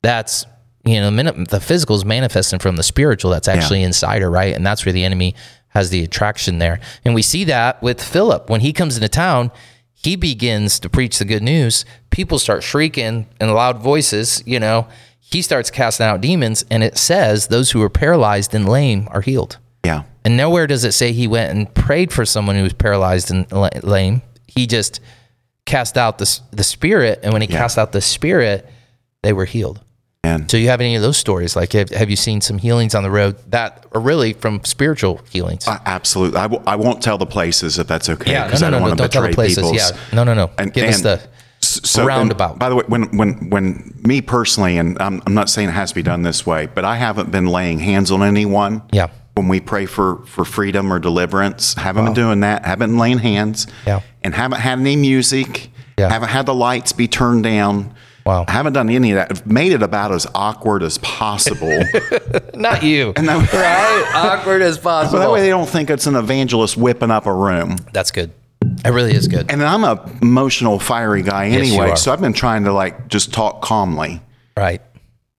that's 0.03 0.45
you 0.85 1.01
know 1.01 1.11
the 1.45 1.61
physical 1.61 1.97
is 1.97 2.05
manifesting 2.05 2.59
from 2.59 2.77
the 2.77 2.83
spiritual 2.83 3.31
that's 3.31 3.49
actually 3.49 3.83
inside 3.83 4.21
her, 4.23 4.31
right? 4.31 4.55
And 4.55 4.67
that's 4.67 4.85
where 4.85 4.93
the 4.93 5.05
enemy 5.05 5.35
has 5.79 5.91
the 5.91 6.03
attraction 6.03 6.59
there. 6.59 6.81
And 7.05 7.15
we 7.15 7.23
see 7.23 7.45
that 7.45 7.81
with 7.81 8.03
Philip 8.03 8.51
when 8.51 8.61
he 8.63 8.73
comes 8.73 8.97
into 8.97 9.09
town. 9.09 9.53
He 9.95 10.17
begins 10.17 10.79
to 10.81 10.91
preach 10.91 11.19
the 11.19 11.25
good 11.25 11.43
news. 11.43 11.85
People 12.11 12.39
start 12.39 12.63
shrieking 12.63 13.27
in 13.41 13.53
loud 13.53 13.79
voices. 13.79 14.43
You 14.45 14.61
know, 14.61 14.89
he 15.21 15.41
starts 15.41 15.71
casting 15.71 16.07
out 16.07 16.21
demons, 16.21 16.65
and 16.71 16.83
it 16.83 16.99
says 16.99 17.47
those 17.47 17.71
who 17.71 17.83
are 17.83 17.91
paralyzed 17.91 18.55
and 18.55 18.69
lame 18.69 19.09
are 19.11 19.21
healed. 19.21 19.59
Yeah. 19.85 20.03
And 20.25 20.37
nowhere 20.37 20.67
does 20.67 20.85
it 20.85 20.93
say 20.93 21.13
he 21.13 21.27
went 21.27 21.57
and 21.57 21.73
prayed 21.75 22.13
for 22.13 22.25
someone 22.25 22.57
who 22.57 22.63
was 22.63 22.73
paralyzed 22.73 23.31
and 23.31 23.51
lame. 23.83 24.23
He 24.47 24.67
just 24.67 25.01
cast 25.65 25.97
out 25.97 26.19
the, 26.19 26.41
the 26.51 26.65
spirit. 26.65 27.21
And 27.23 27.33
when 27.33 27.43
he 27.43 27.49
cast 27.49 27.79
out 27.79 27.93
the 27.93 28.01
spirit, 28.01 28.69
they 29.23 29.33
were 29.33 29.45
healed. 29.45 29.81
And 30.25 30.51
So 30.51 30.57
you 30.57 30.69
have 30.69 30.81
any 30.81 30.97
of 30.97 31.03
those 31.03 31.17
stories? 31.17 31.55
Like, 31.55 31.73
have, 31.73 31.91
have 31.91 32.11
you 32.11 32.17
seen 32.17 32.41
some 32.41 32.59
healings 32.59 32.95
on 32.95 33.03
the 33.05 33.11
road 33.11 33.37
that 33.51 33.87
are 33.93 34.01
really 34.01 34.33
from 34.33 34.65
spiritual 34.65 35.21
healings? 35.31 35.67
I- 35.69 35.81
absolutely. 35.87 36.39
I 36.39 36.43
w- 36.43 36.63
I 36.67 36.75
won't 36.77 37.03
tell 37.03 37.19
the 37.19 37.27
places 37.27 37.79
if 37.79 37.87
that's 37.87 38.09
okay. 38.09 38.33
yeah, 38.33 38.49
no, 38.49 38.49
no, 38.49 38.51
I 38.51 38.51
no, 38.51 38.61
don't 38.61 38.73
no, 38.73 38.81
want 38.81 38.93
to 38.99 39.03
don't 39.05 39.11
tell 39.13 39.23
the 39.23 39.29
betray 39.29 39.35
places. 39.55 39.73
Yeah, 39.73 39.97
no, 40.13 40.25
no, 40.25 40.35
no. 40.35 40.51
And- 40.59 40.73
Give 40.73 40.89
us 40.89 41.03
the 41.03 41.21
so- 41.61 42.05
roundabout. 42.05 42.59
By 42.59 42.69
the 42.69 42.77
way, 42.77 42.85
when 42.89 43.17
when 43.17 43.49
when 43.51 43.95
me 44.05 44.21
personally, 44.21 44.77
and 44.77 45.01
I'm, 45.01 45.23
I'm 45.25 45.35
not 45.35 45.49
saying 45.49 45.69
it 45.69 45.73
has 45.73 45.91
to 45.91 45.95
be 45.95 46.03
done 46.03 46.23
this 46.23 46.45
way, 46.45 46.67
but 46.67 46.85
I 46.85 46.97
haven't 46.97 47.31
been 47.31 47.47
laying 47.47 47.79
hands 47.79 48.11
on 48.11 48.23
anyone. 48.23 48.83
Yeah. 48.93 49.09
When 49.35 49.47
we 49.47 49.61
pray 49.61 49.87
for 49.87 50.17
for 50.27 50.45
freedom 50.45 50.93
or 50.93 50.99
deliverance, 50.99 51.75
haven't 51.75 52.07
been 52.07 52.15
doing 52.15 52.41
that. 52.41 52.65
Haven't 52.65 52.91
been 52.91 52.99
laying 52.99 53.19
hands. 53.19 53.69
Yeah. 53.87 54.01
And 54.25 54.35
haven't 54.35 54.59
had 54.59 54.81
any 54.81 54.97
music. 54.97 55.71
Yeah. 55.97 56.09
Haven't 56.11 56.29
had 56.31 56.47
the 56.47 56.55
lights 56.55 56.93
be 56.93 57.07
turned 57.07 57.45
down. 57.45 57.95
Wow. 58.29 58.45
Haven't 58.47 58.75
done 58.75 58.91
any 58.91 59.13
of 59.13 59.17
that. 59.17 59.31
I've 59.31 59.47
made 59.47 59.73
it 59.73 59.83
about 59.83 60.13
as 60.13 60.27
awkward 60.35 60.83
as 60.83 60.99
possible. 60.99 61.83
not 62.55 62.83
you, 62.83 63.15
And 63.17 63.27
that- 63.27 63.53
right? 63.55 64.13
Awkward 64.15 64.61
as 64.61 64.75
so 64.75 64.83
possible. 64.83 65.19
that 65.21 65.31
way 65.31 65.41
they 65.41 65.49
don't 65.49 65.67
think 65.67 65.89
it's 65.89 66.07
an 66.07 66.15
evangelist 66.15 66.77
whipping 66.77 67.11
up 67.11 67.25
a 67.25 67.33
room. 67.33 67.77
That's 67.95 68.11
good. 68.11 68.31
It 68.85 68.91
really 68.91 69.15
is 69.15 69.29
good. 69.29 69.51
And 69.51 69.63
I'm 69.63 69.83
a 69.83 70.07
emotional, 70.21 70.79
fiery 70.79 71.23
guy 71.23 71.47
anyway, 71.47 71.93
are. 71.93 71.97
so 71.97 72.13
I've 72.13 72.21
been 72.21 72.35
trying 72.35 72.65
to 72.65 72.73
like 72.75 73.09
just 73.09 73.33
talk 73.33 73.63
calmly. 73.63 74.21
Right. 74.59 74.83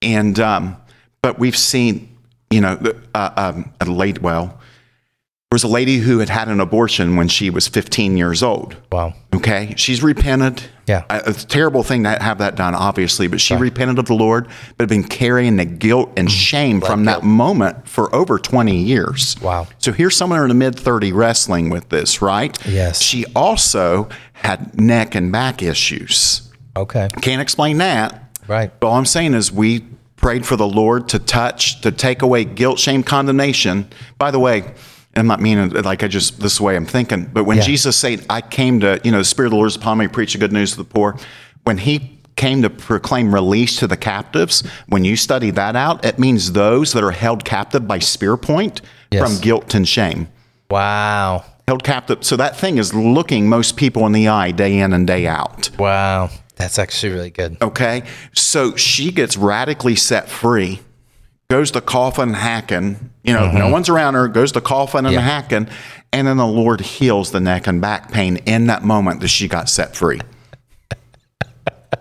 And 0.02 0.40
um, 0.40 0.76
but 1.22 1.38
we've 1.38 1.56
seen, 1.56 2.16
you 2.50 2.60
know, 2.60 2.74
the- 2.74 2.96
uh, 3.14 3.30
um, 3.54 3.72
a 3.80 3.84
late. 3.84 4.20
Well, 4.20 4.46
there 4.46 5.54
was 5.54 5.62
a 5.62 5.68
lady 5.68 5.98
who 5.98 6.18
had 6.18 6.28
had 6.28 6.48
an 6.48 6.58
abortion 6.58 7.14
when 7.14 7.28
she 7.28 7.50
was 7.50 7.68
15 7.68 8.16
years 8.16 8.42
old. 8.42 8.76
Wow. 8.90 9.14
Okay, 9.32 9.74
she's 9.76 10.02
repented. 10.02 10.62
Yeah. 10.90 11.04
Uh, 11.08 11.20
it's 11.26 11.44
a 11.44 11.46
terrible 11.46 11.84
thing 11.84 12.02
to 12.02 12.10
have 12.10 12.38
that 12.38 12.56
done, 12.56 12.74
obviously, 12.74 13.28
but 13.28 13.40
she 13.40 13.54
repented 13.54 13.98
of 13.98 14.06
the 14.06 14.14
Lord, 14.14 14.48
but 14.76 14.82
had 14.82 14.88
been 14.88 15.04
carrying 15.04 15.56
the 15.56 15.64
guilt 15.64 16.10
and 16.16 16.30
shame 16.30 16.80
from 16.80 17.04
that 17.04 17.22
moment 17.22 17.86
for 17.88 18.12
over 18.14 18.38
20 18.38 18.76
years. 18.76 19.36
Wow. 19.40 19.68
So 19.78 19.92
here's 19.92 20.16
someone 20.16 20.42
in 20.42 20.48
the 20.48 20.54
mid 20.54 20.78
30 20.78 21.12
wrestling 21.12 21.70
with 21.70 21.88
this, 21.90 22.20
right? 22.20 22.58
Yes. 22.66 23.00
She 23.00 23.24
also 23.36 24.08
had 24.32 24.78
neck 24.80 25.14
and 25.14 25.30
back 25.30 25.62
issues. 25.62 26.50
Okay. 26.76 27.08
Can't 27.20 27.40
explain 27.40 27.78
that. 27.78 28.36
Right. 28.48 28.72
But 28.80 28.88
all 28.88 28.96
I'm 28.96 29.06
saying 29.06 29.34
is 29.34 29.52
we 29.52 29.84
prayed 30.16 30.44
for 30.44 30.56
the 30.56 30.66
Lord 30.66 31.08
to 31.10 31.18
touch, 31.20 31.80
to 31.82 31.92
take 31.92 32.22
away 32.22 32.44
guilt, 32.44 32.78
shame, 32.80 33.04
condemnation. 33.04 33.88
By 34.18 34.30
the 34.32 34.40
way, 34.40 34.74
I'm 35.20 35.26
not 35.28 35.40
meaning 35.40 35.76
it 35.76 35.84
like 35.84 36.02
I 36.02 36.08
just 36.08 36.40
this 36.40 36.60
way 36.60 36.74
I'm 36.76 36.86
thinking, 36.86 37.26
but 37.32 37.44
when 37.44 37.58
Yeah. 37.58 37.62
Jesus 37.64 37.96
said, 37.96 38.24
I 38.28 38.40
came 38.40 38.80
to, 38.80 39.00
you 39.04 39.12
know, 39.12 39.18
the 39.18 39.24
Spirit 39.24 39.48
of 39.48 39.50
the 39.52 39.56
Lord 39.56 39.68
is 39.68 39.76
upon 39.76 39.98
me, 39.98 40.08
preach 40.08 40.32
the 40.32 40.38
good 40.38 40.52
news 40.52 40.72
to 40.72 40.78
the 40.78 40.84
poor, 40.84 41.16
when 41.64 41.78
he 41.78 42.18
came 42.36 42.62
to 42.62 42.70
proclaim 42.70 43.34
release 43.34 43.76
to 43.76 43.86
the 43.86 43.96
captives, 43.98 44.62
when 44.88 45.04
you 45.04 45.14
study 45.14 45.50
that 45.50 45.76
out, 45.76 46.04
it 46.04 46.18
means 46.18 46.52
those 46.52 46.92
that 46.94 47.04
are 47.04 47.10
held 47.10 47.44
captive 47.44 47.86
by 47.86 47.98
spear 47.98 48.36
point 48.36 48.80
Yes. 49.10 49.22
from 49.30 49.40
guilt 49.42 49.74
and 49.74 49.86
shame. 49.86 50.28
Wow. 50.70 51.44
Held 51.68 51.84
captive. 51.84 52.24
So 52.24 52.36
that 52.36 52.56
thing 52.56 52.78
is 52.78 52.94
looking 52.94 53.48
most 53.48 53.76
people 53.76 54.06
in 54.06 54.12
the 54.12 54.28
eye 54.28 54.52
day 54.52 54.78
in 54.78 54.92
and 54.92 55.06
day 55.06 55.26
out. 55.26 55.70
Wow. 55.78 56.30
That's 56.56 56.78
actually 56.78 57.12
really 57.12 57.30
good. 57.30 57.56
Okay. 57.60 58.04
So 58.34 58.76
she 58.76 59.10
gets 59.12 59.36
radically 59.36 59.96
set 59.96 60.28
free, 60.28 60.80
goes 61.50 61.72
to 61.72 61.80
coffin 61.80 62.32
hacking. 62.32 63.10
You 63.24 63.34
know, 63.34 63.50
no 63.50 63.58
mm-hmm. 63.64 63.72
one's 63.72 63.88
around 63.88 64.14
her, 64.14 64.28
goes 64.28 64.52
to 64.52 64.60
coffin 64.60 65.04
and 65.04 65.12
Yeah. 65.12 65.20
hacking. 65.20 65.68
And 66.12 66.26
then 66.26 66.36
the 66.36 66.46
Lord 66.46 66.80
heals 66.80 67.32
the 67.32 67.40
neck 67.40 67.66
and 67.66 67.80
back 67.80 68.10
pain 68.10 68.36
in 68.46 68.68
that 68.68 68.84
moment 68.84 69.20
that 69.20 69.28
she 69.28 69.48
got 69.48 69.68
set 69.68 69.94
free. 69.94 70.20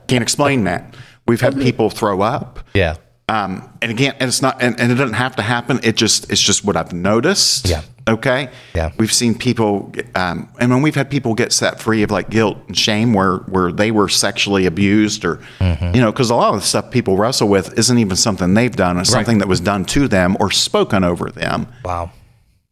Can't 0.07 0.21
explain 0.21 0.63
that. 0.63 0.95
We've 1.27 1.41
had 1.41 1.59
people 1.61 1.89
throw 1.89 2.21
up. 2.21 2.59
Yeah. 2.73 2.95
Um, 3.29 3.69
and 3.81 3.91
again, 3.91 4.15
and 4.19 4.27
it's 4.27 4.41
not, 4.41 4.61
and, 4.61 4.79
and 4.79 4.91
it 4.91 4.95
doesn't 4.95 5.13
have 5.15 5.35
to 5.35 5.41
happen. 5.43 5.79
It 5.83 5.95
just, 5.95 6.31
it's 6.31 6.41
just 6.41 6.65
what 6.65 6.75
I've 6.75 6.93
noticed. 6.93 7.69
Yeah. 7.69 7.83
Okay. 8.07 8.49
Yeah. 8.73 8.91
We've 8.97 9.13
seen 9.13 9.35
people, 9.35 9.93
um, 10.15 10.49
and 10.59 10.71
when 10.71 10.81
we've 10.81 10.95
had 10.95 11.11
people 11.11 11.35
get 11.35 11.53
set 11.53 11.79
free 11.79 12.01
of 12.01 12.09
like 12.09 12.31
guilt 12.31 12.57
and 12.67 12.75
shame 12.75 13.13
where, 13.13 13.37
where 13.37 13.71
they 13.71 13.91
were 13.91 14.09
sexually 14.09 14.65
abused 14.65 15.23
or, 15.25 15.39
Mm-hmm. 15.59 15.93
you 15.95 16.01
know, 16.01 16.11
because 16.11 16.31
a 16.31 16.35
lot 16.35 16.55
of 16.55 16.61
the 16.61 16.65
stuff 16.65 16.89
people 16.89 17.17
wrestle 17.17 17.47
with 17.47 17.77
isn't 17.77 17.97
even 17.99 18.15
something 18.17 18.55
they've 18.55 18.75
done. 18.75 18.97
It's 18.97 19.11
something 19.11 19.37
that 19.37 19.47
was 19.47 19.59
done 19.59 19.85
to 19.85 20.07
them 20.07 20.35
or 20.39 20.49
spoken 20.49 21.03
over 21.03 21.29
them. 21.29 21.67
Wow. 21.85 22.11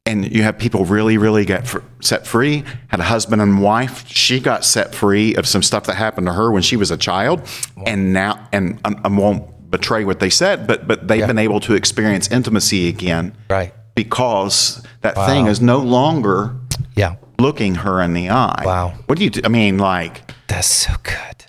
And 0.07 0.31
you 0.31 0.41
have 0.43 0.57
people 0.57 0.85
really, 0.85 1.17
really 1.17 1.43
get 1.45 1.67
fr- 1.67 1.79
set 1.99 2.25
free. 2.25 2.63
Had 2.87 2.99
a 3.01 3.03
husband 3.03 3.41
and 3.41 3.61
wife. 3.61 4.07
She 4.07 4.39
got 4.39 4.65
set 4.65 4.95
free 4.95 5.35
of 5.35 5.45
some 5.45 5.61
stuff 5.61 5.83
that 5.83 5.95
happened 5.95 6.25
to 6.27 6.33
her 6.33 6.49
when 6.49 6.61
she 6.63 6.77
was 6.77 6.89
a 6.91 6.97
child, 6.97 7.41
and 7.85 8.13
now, 8.13 8.47
and 8.53 8.79
I, 8.85 8.95
I 9.03 9.07
won't 9.09 9.43
betray 9.69 10.03
what 10.05 10.19
they 10.19 10.29
said, 10.29 10.67
but 10.67 10.87
but 10.87 11.07
they've 11.07 11.19
Yeah. 11.21 11.27
been 11.27 11.37
able 11.37 11.59
to 11.61 11.73
experience 11.73 12.29
intimacy 12.29 12.87
again, 12.87 13.33
Right. 13.49 13.73
because 13.95 14.81
that 15.01 15.15
thing 15.27 15.47
is 15.47 15.61
no 15.61 15.79
longer 15.79 16.55
Yeah. 16.95 17.15
looking 17.39 17.75
her 17.75 18.01
in 18.01 18.13
the 18.13 18.29
eye. 18.29 18.63
Wow. 18.65 18.93
What 19.07 19.17
do 19.17 19.23
you? 19.23 19.29
Do? 19.29 19.41
I 19.43 19.49
mean, 19.49 19.77
like, 19.77 20.31
That's 20.47 20.67
so 20.67 20.93
good. 21.03 21.45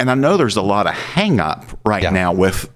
and 0.00 0.10
I 0.10 0.14
know 0.14 0.36
there's 0.36 0.56
a 0.56 0.62
lot 0.62 0.86
of 0.86 0.94
hang 0.94 1.40
up 1.40 1.64
right 1.84 2.02
Yeah. 2.02 2.10
now 2.10 2.32
with 2.32 2.68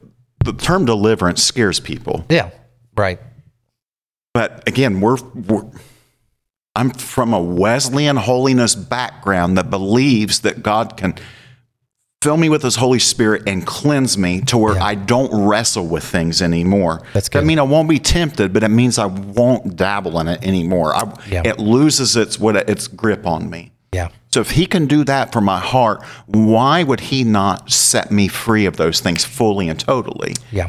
the 0.45 0.53
term 0.53 0.85
deliverance 0.85 1.43
scares 1.43 1.81
people. 1.81 2.25
Yeah. 2.29 2.51
Right. 2.97 3.21
But 4.33 4.63
again, 4.69 5.01
we're, 5.01 5.17
we're 5.35 5.65
I'm 6.77 6.91
from 6.91 7.35
a 7.35 7.41
Wesleyan 7.41 8.17
holiness 8.17 8.75
background 8.77 9.59
that 9.59 9.71
believes 9.71 10.41
that 10.41 10.63
God 10.63 10.97
can 10.97 11.15
fill 12.23 12.37
me 12.37 12.51
with 12.51 12.63
his 12.63 12.77
Holy 12.77 12.99
Spirit 12.99 13.45
and 13.47 13.67
cleanse 13.67 14.19
me 14.19 14.43
to 14.43 14.59
where 14.59 14.75
Yeah. 14.75 14.85
I 14.85 14.95
don't 14.95 15.31
wrestle 15.49 15.87
with 15.87 16.05
things 16.05 16.43
anymore. 16.43 17.01
That's 17.15 17.31
good. 17.31 17.47
mean 17.47 17.59
I 17.59 17.63
won't 17.63 17.89
be 17.89 17.99
tempted, 17.99 18.53
but 18.53 18.63
it 18.63 18.69
means 18.69 18.99
I 18.99 19.07
won't 19.07 19.75
dabble 19.75 20.21
in 20.21 20.29
it 20.29 20.43
anymore. 20.45 20.95
I, 20.95 21.11
Yeah. 21.31 21.43
It 21.47 21.59
loses 21.59 22.17
its 22.17 22.39
what 22.39 22.57
its 22.69 22.89
grip 22.89 23.27
on 23.27 23.49
me. 23.49 23.73
Yeah. 23.93 24.09
So 24.35 24.41
if 24.41 24.51
he 24.51 24.67
can 24.67 24.85
do 24.87 25.03
that 25.05 25.33
for 25.33 25.41
my 25.41 25.59
heart, 25.59 26.03
why 26.27 26.83
would 26.83 27.01
he 27.01 27.25
not 27.25 27.73
set 27.73 28.11
me 28.13 28.29
free 28.29 28.67
of 28.67 28.77
those 28.77 29.01
things 29.01 29.25
fully 29.25 29.71
and 29.71 29.81
totally? 29.81 30.35
Yeah. 30.53 30.69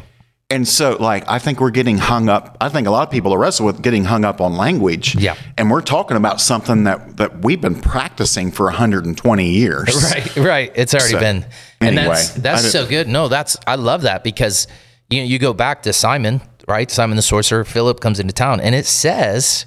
And 0.52 0.68
so, 0.68 0.98
like, 1.00 1.24
I 1.30 1.40
think 1.40 1.60
we're 1.62 1.72
getting 1.72 1.98
hung 1.98 2.28
up. 2.30 2.58
I 2.62 2.70
think 2.70 2.88
a 2.88 2.92
lot 2.92 3.08
of 3.08 3.12
people 3.12 3.34
are 3.34 3.40
wrestle 3.40 3.66
with 3.66 3.82
getting 3.82 4.04
hung 4.04 4.26
up 4.26 4.42
on 4.42 4.56
language. 4.58 5.16
Yeah. 5.16 5.36
And 5.58 5.72
we're 5.72 5.82
talking 5.82 6.18
about 6.18 6.42
something 6.42 6.84
that, 6.84 7.18
that 7.18 7.44
we've 7.44 7.62
been 7.62 7.80
practicing 7.82 8.52
for 8.52 8.66
120 8.66 9.50
years. 9.50 9.96
Right, 10.12 10.36
right. 10.36 10.72
It's 10.76 10.94
already 10.94 11.14
So, 11.14 11.20
been, 11.20 11.46
and 11.80 11.98
anyway, 11.98 12.16
that's 12.16 12.34
that's 12.36 12.72
so 12.72 12.86
good. 12.86 13.08
No, 13.08 13.28
that's 13.30 13.56
I 13.66 13.76
love 13.76 14.02
that 14.04 14.24
because 14.24 14.68
you 15.10 15.20
know, 15.22 15.26
you 15.26 15.40
go 15.40 15.54
back 15.54 15.84
to 15.84 15.94
Simon, 15.94 16.42
right? 16.68 16.92
Simon 16.92 17.16
the 17.16 17.22
sorcerer. 17.22 17.64
Philip 17.64 18.00
comes 18.02 18.20
into 18.20 18.34
town, 18.34 18.60
and 18.60 18.76
it 18.76 18.86
says 18.86 19.66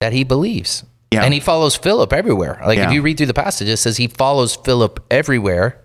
that 0.00 0.12
he 0.12 0.24
believes, 0.24 0.84
Yeah. 1.12 1.24
and 1.24 1.32
he 1.34 1.40
follows 1.40 1.76
Philip 1.76 2.12
everywhere. 2.12 2.60
Like 2.64 2.78
Yeah. 2.78 2.86
if 2.88 2.92
you 2.92 3.02
read 3.02 3.16
through 3.18 3.26
the 3.26 3.34
passage, 3.34 3.68
it 3.68 3.76
says 3.78 3.96
he 3.98 4.06
follows 4.08 4.56
Philip 4.56 5.04
everywhere. 5.10 5.82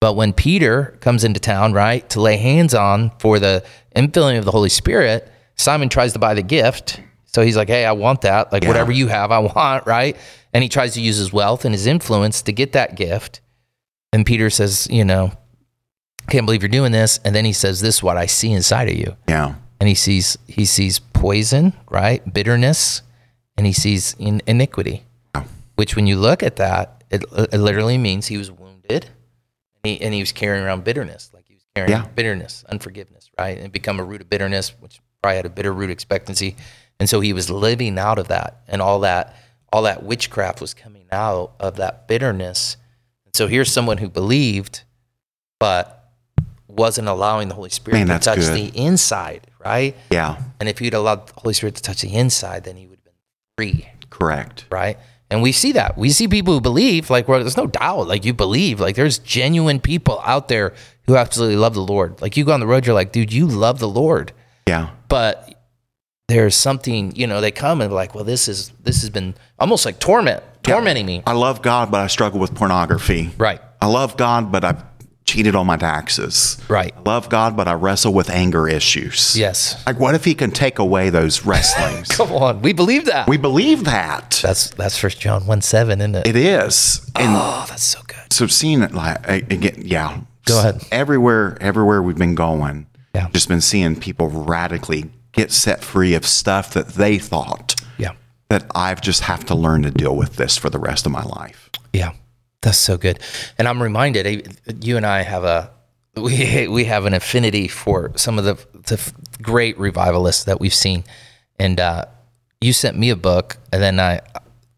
But 0.00 0.14
when 0.14 0.32
Peter 0.32 0.96
comes 1.00 1.24
into 1.24 1.40
town, 1.40 1.72
right, 1.74 2.08
to 2.10 2.20
lay 2.20 2.36
hands 2.38 2.74
on 2.74 3.10
for 3.18 3.38
the 3.38 3.62
infilling 3.94 4.38
of 4.38 4.44
the 4.46 4.50
Holy 4.50 4.70
Spirit, 4.70 5.30
Simon 5.56 5.88
tries 5.90 6.14
to 6.14 6.18
buy 6.18 6.32
the 6.34 6.42
gift. 6.42 7.00
So 7.26 7.42
he's 7.42 7.56
like, 7.56 7.68
hey, 7.68 7.84
I 7.84 7.92
want 7.92 8.22
that. 8.22 8.50
Like, 8.50 8.62
Yeah. 8.62 8.68
whatever 8.70 8.92
you 8.92 9.08
have, 9.08 9.30
I 9.30 9.38
want, 9.40 9.86
right? 9.86 10.16
And 10.54 10.62
he 10.62 10.68
tries 10.68 10.94
to 10.94 11.00
use 11.00 11.16
his 11.18 11.32
wealth 11.32 11.64
and 11.64 11.74
his 11.74 11.86
influence 11.86 12.42
to 12.42 12.52
get 12.52 12.72
that 12.72 12.96
gift. 12.96 13.40
And 14.12 14.24
Peter 14.26 14.48
says, 14.50 14.88
you 14.90 15.04
know, 15.04 15.32
can't 16.28 16.46
believe 16.46 16.62
you're 16.62 16.68
doing 16.70 16.92
this. 16.92 17.20
And 17.24 17.34
then 17.34 17.44
he 17.44 17.52
says, 17.52 17.80
this 17.80 17.96
is 17.96 18.02
what 18.02 18.16
I 18.16 18.26
see 18.26 18.50
inside 18.52 18.88
of 18.88 18.94
you. 18.94 19.16
Yeah. 19.28 19.54
And 19.78 19.88
he 19.88 19.94
sees, 19.94 20.36
he 20.46 20.64
sees 20.64 20.98
poison, 20.98 21.72
right? 21.90 22.22
Bitterness, 22.32 23.02
and 23.56 23.66
he 23.66 23.72
sees 23.72 24.14
in, 24.18 24.42
iniquity, 24.46 25.04
which 25.76 25.94
when 25.94 26.06
you 26.06 26.16
look 26.16 26.42
at 26.42 26.56
that, 26.56 27.04
it, 27.10 27.22
it 27.52 27.58
literally 27.58 27.98
means 27.98 28.26
he 28.26 28.36
was 28.38 28.50
wounded 28.50 29.08
and 29.84 29.90
he, 29.92 30.00
and 30.00 30.14
he 30.14 30.20
was 30.20 30.32
carrying 30.32 30.64
around 30.64 30.84
bitterness, 30.84 31.30
like 31.32 31.44
he 31.48 31.54
was 31.54 31.64
carrying 31.74 31.90
Yeah. 31.92 32.06
bitterness, 32.14 32.64
unforgiveness, 32.68 33.30
right? 33.38 33.58
And 33.58 33.72
become 33.72 33.98
a 34.00 34.04
root 34.04 34.20
of 34.20 34.28
bitterness, 34.30 34.70
which 34.80 35.00
probably 35.22 35.36
had 35.36 35.46
a 35.46 35.50
bitter 35.50 35.72
root 35.72 35.90
expectancy. 35.90 36.56
And 36.98 37.08
so 37.08 37.20
he 37.20 37.32
was 37.32 37.48
living 37.50 37.98
out 37.98 38.18
of 38.18 38.28
that 38.28 38.62
and 38.68 38.82
all 38.82 39.00
that, 39.00 39.34
all 39.72 39.82
that 39.82 40.02
witchcraft 40.02 40.60
was 40.60 40.74
coming 40.74 41.06
out 41.12 41.52
of 41.60 41.76
that 41.76 42.06
bitterness. 42.08 42.76
And 43.24 43.34
so 43.34 43.46
here's 43.46 43.72
someone 43.72 43.98
who 43.98 44.08
believed, 44.10 44.82
but 45.58 45.96
wasn't 46.68 47.08
allowing 47.08 47.48
the 47.48 47.54
Holy 47.54 47.70
Spirit 47.70 48.06
Man, 48.06 48.18
to 48.20 48.24
touch 48.24 48.38
good. 48.38 48.54
the 48.56 48.78
inside, 48.78 49.46
right? 49.64 49.96
Yeah. 50.10 50.40
And 50.60 50.68
if 50.68 50.78
he'd 50.78 50.94
allowed 50.94 51.26
the 51.28 51.32
Holy 51.40 51.54
Spirit 51.54 51.74
to 51.76 51.82
touch 51.82 52.02
the 52.02 52.14
inside, 52.14 52.64
then 52.64 52.76
he 52.76 52.86
would 52.86 52.98
have 52.98 53.04
been 53.04 53.12
free, 53.56 53.88
Correct. 54.08 54.66
right? 54.70 54.98
And 55.30 55.42
we 55.42 55.52
see 55.52 55.72
that. 55.72 55.96
We 55.96 56.10
see 56.10 56.26
people 56.26 56.54
who 56.54 56.60
believe, 56.60 57.08
like, 57.08 57.28
well, 57.28 57.38
there's 57.38 57.56
no 57.56 57.68
doubt, 57.68 58.08
like, 58.08 58.24
you 58.24 58.34
believe. 58.34 58.80
Like, 58.80 58.96
there's 58.96 59.18
genuine 59.18 59.78
people 59.78 60.20
out 60.24 60.48
there 60.48 60.74
who 61.06 61.16
absolutely 61.16 61.56
love 61.56 61.74
the 61.74 61.82
Lord. 61.82 62.20
Like, 62.20 62.36
you 62.36 62.44
go 62.44 62.52
on 62.52 62.58
the 62.60 62.66
road, 62.66 62.84
you're 62.84 62.94
like, 62.94 63.12
dude, 63.12 63.32
you 63.32 63.46
love 63.46 63.78
the 63.78 63.88
Lord. 63.88 64.32
Yeah. 64.66 64.90
But 65.08 65.54
there's 66.26 66.56
something, 66.56 67.14
you 67.14 67.26
know, 67.28 67.40
they 67.40 67.52
come 67.52 67.80
and 67.80 67.92
like, 67.92 68.14
well, 68.14 68.24
this 68.24 68.48
is, 68.48 68.72
this 68.82 69.02
has 69.02 69.10
been 69.10 69.34
almost 69.58 69.84
like 69.84 70.00
torment, 70.00 70.42
tormenting 70.62 71.06
me. 71.06 71.22
I 71.26 71.32
love 71.32 71.62
God, 71.62 71.90
but 71.90 72.00
I 72.00 72.08
struggle 72.08 72.40
with 72.40 72.54
pornography. 72.54 73.30
Right. 73.38 73.60
I 73.80 73.86
love 73.86 74.16
God, 74.16 74.50
but 74.52 74.64
I've 74.64 74.82
cheated 75.30 75.54
on 75.54 75.66
my 75.66 75.76
taxes. 75.76 76.58
Right. 76.68 76.92
I 76.96 77.00
love 77.08 77.28
God, 77.28 77.56
but 77.56 77.68
I 77.68 77.74
wrestle 77.74 78.12
with 78.12 78.28
anger 78.30 78.68
issues. 78.68 79.38
Yes. 79.38 79.80
Like, 79.86 80.00
what 80.00 80.14
if 80.16 80.24
he 80.24 80.34
can 80.34 80.50
take 80.50 80.78
away 80.80 81.08
those 81.10 81.46
wrestlings? 81.46 82.08
Come 82.16 82.32
on. 82.32 82.62
We 82.62 82.72
believe 82.72 83.04
that. 83.06 83.28
we 83.28 83.36
believe 83.36 83.84
that. 83.84 84.40
that's, 84.42 84.70
that's 84.70 84.98
First 84.98 85.20
John 85.20 85.46
1 85.46 85.60
7, 85.62 86.00
isn't 86.00 86.14
it? 86.16 86.26
It 86.26 86.36
is. 86.36 87.08
And 87.14 87.28
oh, 87.36 87.64
that's 87.68 87.84
so 87.84 88.00
good. 88.06 88.32
so 88.32 88.46
seeing 88.48 88.82
it 88.82 88.92
like 88.92 89.26
again, 89.28 89.82
yeah. 89.84 90.20
Go 90.46 90.58
ahead. 90.58 90.82
Everywhere, 90.90 91.56
everywhere 91.60 92.02
we've 92.02 92.18
been 92.18 92.34
going, 92.34 92.86
Yeah. 93.14 93.28
just 93.32 93.48
been 93.48 93.60
seeing 93.60 93.94
people 93.94 94.28
radically 94.28 95.04
get 95.32 95.52
set 95.52 95.84
free 95.84 96.14
of 96.14 96.26
stuff 96.26 96.72
that 96.74 96.88
they 96.88 97.18
thought 97.18 97.76
Yeah. 97.98 98.12
that 98.48 98.64
I've 98.74 99.00
just 99.00 99.20
have 99.22 99.44
to 99.46 99.54
learn 99.54 99.82
to 99.82 99.90
deal 99.92 100.16
with 100.16 100.36
this 100.36 100.56
for 100.56 100.70
the 100.70 100.78
rest 100.78 101.06
of 101.06 101.12
my 101.12 101.22
life. 101.22 101.70
Yeah, 101.92 102.12
that's 102.62 102.78
so 102.78 102.96
good. 102.96 103.18
And 103.58 103.66
I'm 103.68 103.82
reminded, 103.82 104.26
eh, 104.26 104.40
you 104.82 104.96
and 104.96 105.06
I 105.06 105.22
have 105.22 105.44
a 105.44 105.70
we 106.16 106.68
we 106.76 106.84
have 106.84 107.04
an 107.06 107.14
affinity 107.14 107.68
for 107.68 108.12
some 108.16 108.38
of 108.38 108.44
the, 108.44 108.54
the 108.86 109.12
great 109.42 109.78
revivalists 109.78 110.44
that 110.44 110.60
we've 110.60 110.74
seen. 110.74 111.04
And 111.58 111.78
uh, 111.80 112.06
you 112.60 112.72
sent 112.72 112.96
me 112.98 113.10
a 113.10 113.16
book, 113.16 113.56
and 113.72 113.82
then 113.82 114.00
I 114.00 114.20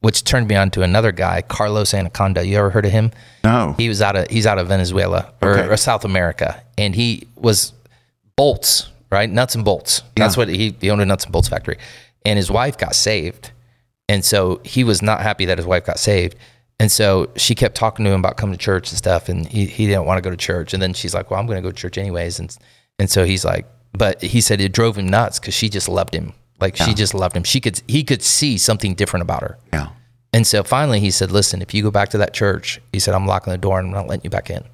which 0.01 0.25
turned 0.25 0.49
me 0.49 0.57
on 0.57 0.69
to 0.73 0.83
another 0.83 1.13
guy, 1.13 1.43
Carlos 1.43 1.93
Annacondia. 1.93 2.45
You 2.47 2.59
ever 2.59 2.71
heard 2.71 2.85
of 2.85 2.91
him? 2.91 3.13
No. 3.45 3.75
He 3.79 3.89
was 3.89 4.03
out 4.03 4.17
of 4.17 4.29
he's 4.31 4.47
out 4.47 4.59
of 4.59 4.69
Venezuela 4.69 5.33
or, 5.41 5.51
Okay. 5.59 5.69
or 5.69 5.77
South 5.77 6.05
America, 6.05 6.63
and 6.77 6.95
he 6.95 7.27
was 7.37 7.73
bolts, 8.37 8.89
right? 9.11 9.31
Nuts 9.31 9.55
and 9.55 9.65
bolts. 9.65 10.03
That's 10.17 10.37
what 10.37 10.49
he, 10.49 10.75
he 10.81 10.91
owned 10.91 11.01
a 11.03 11.07
nuts 11.07 11.25
and 11.25 11.33
bolts 11.33 11.49
factory, 11.49 11.79
and 12.25 12.37
his 12.37 12.51
wife 12.51 12.77
got 12.79 12.95
saved, 12.97 13.53
and 14.09 14.25
so 14.25 14.61
he 14.65 14.83
was 14.85 15.03
not 15.03 15.21
happy 15.21 15.45
that 15.47 15.59
his 15.59 15.67
wife 15.67 15.85
got 15.87 15.99
saved, 16.01 16.37
and 16.79 16.91
so 16.91 17.31
she 17.37 17.55
kept 17.55 17.75
talking 17.75 18.05
to 18.05 18.11
him 18.11 18.21
about 18.21 18.37
coming 18.37 18.57
to 18.57 18.63
church 18.63 18.91
and 18.91 18.99
stuff, 18.99 19.29
and 19.29 19.47
he, 19.47 19.67
he 19.67 19.87
didn't 19.87 20.05
want 20.05 20.19
to 20.19 20.23
go 20.23 20.31
to 20.31 20.37
church, 20.37 20.75
and 20.75 20.83
then 20.83 20.93
she's 20.95 21.15
like, 21.15 21.31
"Well, 21.31 21.39
I'm 21.39 21.47
going 21.47 21.57
to 21.57 21.63
go 21.63 21.71
to 21.71 21.77
church 21.77 21.99
anyways," 21.99 22.39
and 22.39 22.57
and 22.99 23.11
so 23.11 23.25
he's 23.25 23.45
like, 23.45 23.67
but 23.93 24.23
he 24.23 24.41
said 24.41 24.61
it 24.61 24.73
drove 24.73 24.99
him 24.99 25.09
nuts 25.09 25.39
because 25.39 25.55
she 25.55 25.69
just 25.69 25.89
loved 25.89 26.15
him, 26.15 26.33
like 26.61 26.77
she 26.77 26.95
just 26.95 27.15
loved 27.15 27.37
him. 27.37 27.45
She 27.45 27.61
could 27.61 27.83
he 27.87 28.05
could 28.05 28.23
see 28.23 28.59
something 28.59 28.95
different 28.95 29.23
about 29.23 29.43
her. 29.43 29.59
yeah. 29.73 29.89
And 30.33 30.47
so 30.47 30.63
finally 30.63 31.01
he 31.01 31.11
said, 31.11 31.31
Listen, 31.31 31.61
if 31.61 31.75
you 31.75 31.83
go 31.83 31.91
back 31.91 32.09
to 32.11 32.19
that 32.19 32.33
church, 32.33 32.81
he 32.93 32.99
said, 32.99 33.15
I'm 33.15 33.27
locking 33.27 33.53
the 33.53 33.59
door 33.59 33.79
and 33.79 33.89
I'm 33.89 33.95
not 33.95 34.07
letting 34.07 34.25
you 34.25 34.31
back 34.31 34.51
in. 34.51 34.65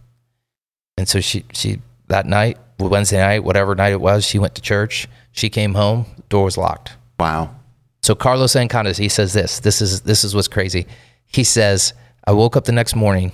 And 0.97 1.09
so 1.09 1.21
she, 1.21 1.45
she, 1.52 1.81
that 2.07 2.26
night, 2.26 2.59
Wednesday 2.78 3.19
night, 3.19 3.45
whatever 3.45 3.75
night 3.75 3.93
it 3.93 4.00
was, 4.00 4.25
she 4.25 4.38
went 4.38 4.55
to 4.55 4.62
church. 4.62 5.09
She 5.33 5.50
came 5.50 5.75
home, 5.75 6.07
door 6.28 6.45
was 6.45 6.57
locked. 6.57 6.97
Wow. 7.19 7.55
So 8.02 8.14
Carlos 8.14 8.55
Annacondias, 8.55 8.99
he 8.99 9.09
says 9.09 9.33
this, 9.33 9.61
this 9.61 9.83
is, 9.83 10.02
this 10.02 10.25
is 10.25 10.35
what's 10.35 10.49
crazy. 10.49 10.87
He 11.28 11.44
says, 11.44 11.92
I 12.26 12.32
woke 12.32 12.56
up 12.56 12.64
the 12.64 12.73
next 12.73 12.97
morning. 12.97 13.32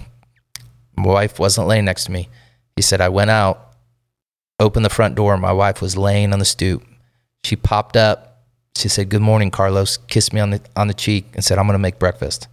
My 0.97 1.07
wife 1.07 1.39
wasn't 1.39 1.67
laying 1.67 1.85
next 1.85 2.05
to 2.05 2.13
me. 2.13 2.29
He 2.77 2.83
said, 2.83 3.01
I 3.01 3.09
went 3.09 3.31
out, 3.31 3.75
opened 4.59 4.85
the 4.85 4.91
front 4.91 5.15
door. 5.15 5.37
My 5.37 5.53
wife 5.53 5.81
was 5.81 5.97
laying 5.97 6.33
on 6.33 6.39
the 6.39 6.45
stoop. 6.45 6.85
She 7.45 7.57
popped 7.57 7.97
up. 7.97 8.43
She 8.77 8.89
said, 8.89 9.09
Good 9.09 9.23
morning, 9.23 9.51
Carlos, 9.51 9.97
kissed 9.97 10.33
me 10.33 10.41
on 10.41 10.51
the, 10.51 10.61
on 10.77 10.89
the 10.89 10.95
cheek 10.95 11.27
and 11.35 11.45
said, 11.45 11.59
I'm 11.59 11.67
going 11.67 11.75
to 11.75 11.79
make 11.79 11.99
breakfast. 11.99 12.49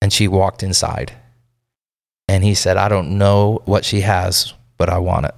And 0.00 0.12
she 0.12 0.28
walked 0.28 0.62
inside. 0.62 1.12
And 2.28 2.42
he 2.42 2.54
said, 2.54 2.76
I 2.76 2.88
don't 2.88 3.18
know 3.18 3.62
what 3.66 3.84
she 3.84 4.00
has, 4.00 4.54
but 4.78 4.88
I 4.88 4.98
want 4.98 5.26
it. 5.26 5.34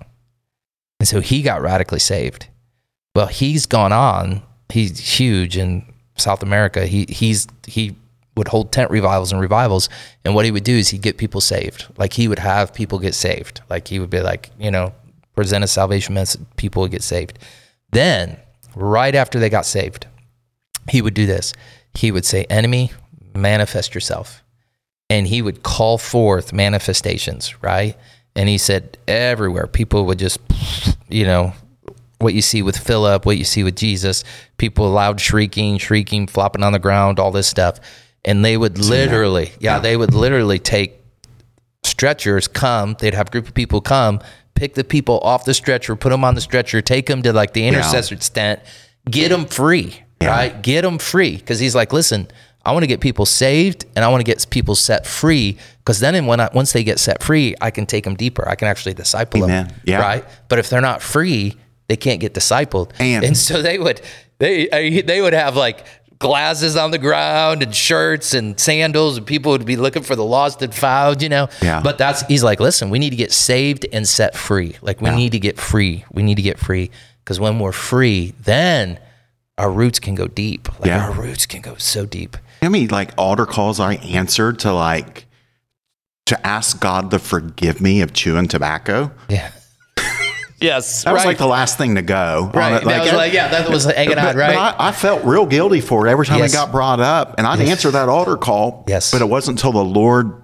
And 1.00 1.08
so 1.08 1.20
he 1.20 1.42
got 1.42 1.62
radically 1.62 1.98
saved. 1.98 2.46
Well, 3.14 3.26
he's 3.26 3.66
gone 3.66 3.92
on. 3.92 4.42
He's 4.68 4.98
huge 5.18 5.56
in 5.56 5.84
South 6.16 6.42
America. 6.42 6.86
He 6.86 7.06
he's 7.08 7.46
he 7.66 7.96
would 8.36 8.48
hold 8.48 8.72
tent 8.72 8.90
revivals 8.90 9.32
and 9.32 9.40
revivals, 9.40 9.88
and 10.24 10.34
what 10.34 10.44
he 10.44 10.50
would 10.50 10.64
do 10.64 10.76
is 10.76 10.88
he'd 10.88 11.02
get 11.02 11.18
people 11.18 11.40
saved. 11.40 11.86
Like 11.96 12.12
he 12.12 12.28
would 12.28 12.38
have 12.38 12.74
people 12.74 12.98
get 12.98 13.14
saved. 13.14 13.62
Like 13.70 13.88
he 13.88 13.98
would 13.98 14.10
be 14.10 14.20
like, 14.20 14.50
you 14.58 14.70
know, 14.70 14.92
present 15.34 15.64
a 15.64 15.68
salvation 15.68 16.14
message, 16.14 16.42
people 16.56 16.82
would 16.82 16.90
get 16.90 17.02
saved. 17.02 17.38
Then, 17.92 18.36
right 18.74 19.14
after 19.14 19.38
they 19.38 19.48
got 19.48 19.66
saved, 19.66 20.06
he 20.88 21.02
would 21.02 21.14
do 21.14 21.26
this. 21.26 21.52
He 21.94 22.10
would 22.10 22.24
say, 22.24 22.44
"Enemy, 22.50 22.92
manifest 23.34 23.94
yourself." 23.94 24.42
and 25.08 25.26
he 25.26 25.42
would 25.42 25.62
call 25.62 25.98
forth 25.98 26.52
manifestations, 26.52 27.54
right? 27.62 27.96
And 28.34 28.48
he 28.48 28.58
said 28.58 28.98
everywhere 29.06 29.66
people 29.66 30.04
would 30.06 30.18
just, 30.18 30.38
you 31.08 31.24
know, 31.24 31.52
what 32.18 32.34
you 32.34 32.42
see 32.42 32.62
with 32.62 32.76
Philip, 32.76 33.26
what 33.26 33.38
you 33.38 33.44
see 33.44 33.62
with 33.62 33.76
Jesus, 33.76 34.24
people 34.56 34.90
loud 34.90 35.20
shrieking, 35.20 35.78
shrieking, 35.78 36.26
flopping 36.26 36.62
on 36.62 36.72
the 36.72 36.78
ground, 36.78 37.18
all 37.18 37.30
this 37.30 37.46
stuff. 37.46 37.78
And 38.26 38.44
they 38.44 38.56
would 38.56 38.76
literally, 38.78 39.52
yeah, 39.60 39.78
they 39.78 39.96
would 39.96 40.12
literally 40.12 40.58
take 40.58 41.00
stretchers, 41.84 42.48
come, 42.48 42.96
they'd 42.98 43.14
have 43.14 43.28
a 43.28 43.30
group 43.30 43.46
of 43.48 43.54
people 43.54 43.80
come, 43.80 44.20
pick 44.54 44.74
the 44.74 44.84
people 44.84 45.18
off 45.20 45.44
the 45.44 45.54
stretcher, 45.54 45.94
put 45.96 46.10
them 46.10 46.24
on 46.24 46.34
the 46.34 46.40
stretcher, 46.40 46.82
take 46.82 47.06
them 47.06 47.22
to 47.22 47.32
like 47.32 47.52
the 47.52 47.66
intercessor 47.66 48.16
tent, 48.16 48.60
get 49.08 49.28
them 49.28 49.44
free, 49.46 50.02
right? 50.20 50.60
Get 50.62 50.82
them 50.82 50.98
free. 50.98 51.38
Cause 51.38 51.60
he's 51.60 51.74
like, 51.74 51.92
listen, 51.92 52.26
I 52.64 52.72
want 52.72 52.82
to 52.82 52.88
get 52.88 53.00
people 53.00 53.26
saved 53.26 53.86
and 53.94 54.04
I 54.04 54.08
want 54.08 54.20
to 54.20 54.24
get 54.24 54.44
people 54.50 54.74
set 54.74 55.06
free 55.06 55.56
because 55.78 56.00
then 56.00 56.26
when 56.26 56.40
I, 56.40 56.50
once 56.52 56.72
they 56.72 56.82
get 56.82 56.98
set 56.98 57.22
free, 57.22 57.54
I 57.60 57.70
can 57.70 57.86
take 57.86 58.02
them 58.02 58.16
deeper. 58.16 58.48
I 58.48 58.56
can 58.56 58.66
actually 58.66 58.94
disciple 58.94 59.44
Amen. 59.44 59.68
them, 59.68 59.76
Yeah. 59.84 60.00
right? 60.00 60.24
But 60.48 60.58
if 60.58 60.68
they're 60.68 60.80
not 60.80 61.00
free, 61.00 61.54
they 61.86 61.96
can't 61.96 62.18
get 62.20 62.34
discipled. 62.34 62.90
And- 62.98 63.36
so 63.36 63.62
they 63.62 63.78
would 63.78 64.00
they 64.38 64.66
they 65.02 65.22
would 65.22 65.32
have 65.32 65.54
like 65.56 65.86
glasses 66.18 66.76
on 66.76 66.90
the 66.90 66.98
ground 66.98 67.62
and 67.62 67.74
shirts 67.74 68.32
and 68.34 68.58
sandals 68.58 69.16
and 69.18 69.26
people 69.26 69.52
would 69.52 69.66
be 69.66 69.76
looking 69.76 70.02
for 70.02 70.16
the 70.16 70.24
lost 70.24 70.62
and 70.62 70.74
found, 70.74 71.22
you 71.22 71.28
know. 71.28 71.48
Yeah. 71.62 71.80
But 71.82 71.98
that's 71.98 72.22
he's 72.26 72.42
like, 72.42 72.60
listen, 72.60 72.90
we 72.90 72.98
need 72.98 73.10
to 73.10 73.16
get 73.16 73.32
saved 73.32 73.86
and 73.92 74.06
set 74.08 74.34
free. 74.36 74.76
Like 74.82 75.00
we 75.00 75.10
need 75.10 75.32
to 75.32 75.38
get 75.38 75.58
free. 75.58 76.04
We 76.12 76.22
need 76.22 76.36
to 76.36 76.42
get 76.42 76.58
free 76.58 76.90
because 77.24 77.38
when 77.40 77.58
we're 77.58 77.72
free, 77.72 78.34
then 78.40 78.98
our 79.58 79.70
roots 79.70 79.98
can 79.98 80.14
go 80.14 80.26
deep. 80.28 80.68
Like 80.80 80.86
Yeah. 80.88 81.04
our 81.06 81.12
roots 81.12 81.46
can 81.46 81.60
go 81.62 81.76
so 81.76 82.06
deep. 82.06 82.36
How 82.62 82.68
many 82.70 82.86
like 82.88 83.10
altar 83.18 83.46
calls 83.46 83.78
I 83.80 83.94
answered 83.94 84.58
to 84.60 84.72
like 84.72 85.26
to 86.26 86.46
ask 86.46 86.80
God 86.80 87.10
to 87.12 87.18
forgive 87.18 87.80
me 87.80 88.00
of 88.00 88.12
chewing 88.12 88.48
tobacco? 88.48 89.12
Yeah. 89.28 89.50
Yes. 90.60 91.04
That 91.04 91.12
was 91.12 91.24
like 91.24 91.38
the 91.38 91.46
last 91.46 91.78
thing 91.78 91.94
to 91.96 92.02
go. 92.02 92.50
right. 92.54 92.82
it. 92.82 92.84
that 92.84 93.02
was 93.04 93.12
like 93.12 93.32
yeah, 93.32 93.48
that 93.48 93.68
was 93.68 93.86
but, 93.86 93.96
out, 93.96 94.34
right? 94.34 94.54
but 94.54 94.76
I, 94.80 94.88
I 94.88 94.92
felt 94.92 95.24
real 95.24 95.46
guilty 95.46 95.80
for 95.80 96.06
it 96.06 96.10
every 96.10 96.26
time 96.26 96.38
Yes. 96.38 96.52
it 96.52 96.56
got 96.56 96.72
brought 96.72 97.00
up, 97.00 97.34
and 97.38 97.46
I'd 97.46 97.60
answer 97.60 97.90
that 97.90 98.08
altar 98.08 98.36
call. 98.36 98.84
Yes. 98.88 99.10
but 99.12 99.20
it 99.20 99.26
wasn't 99.28 99.58
until 99.58 99.72
the 99.72 99.84
Lord 99.84 100.42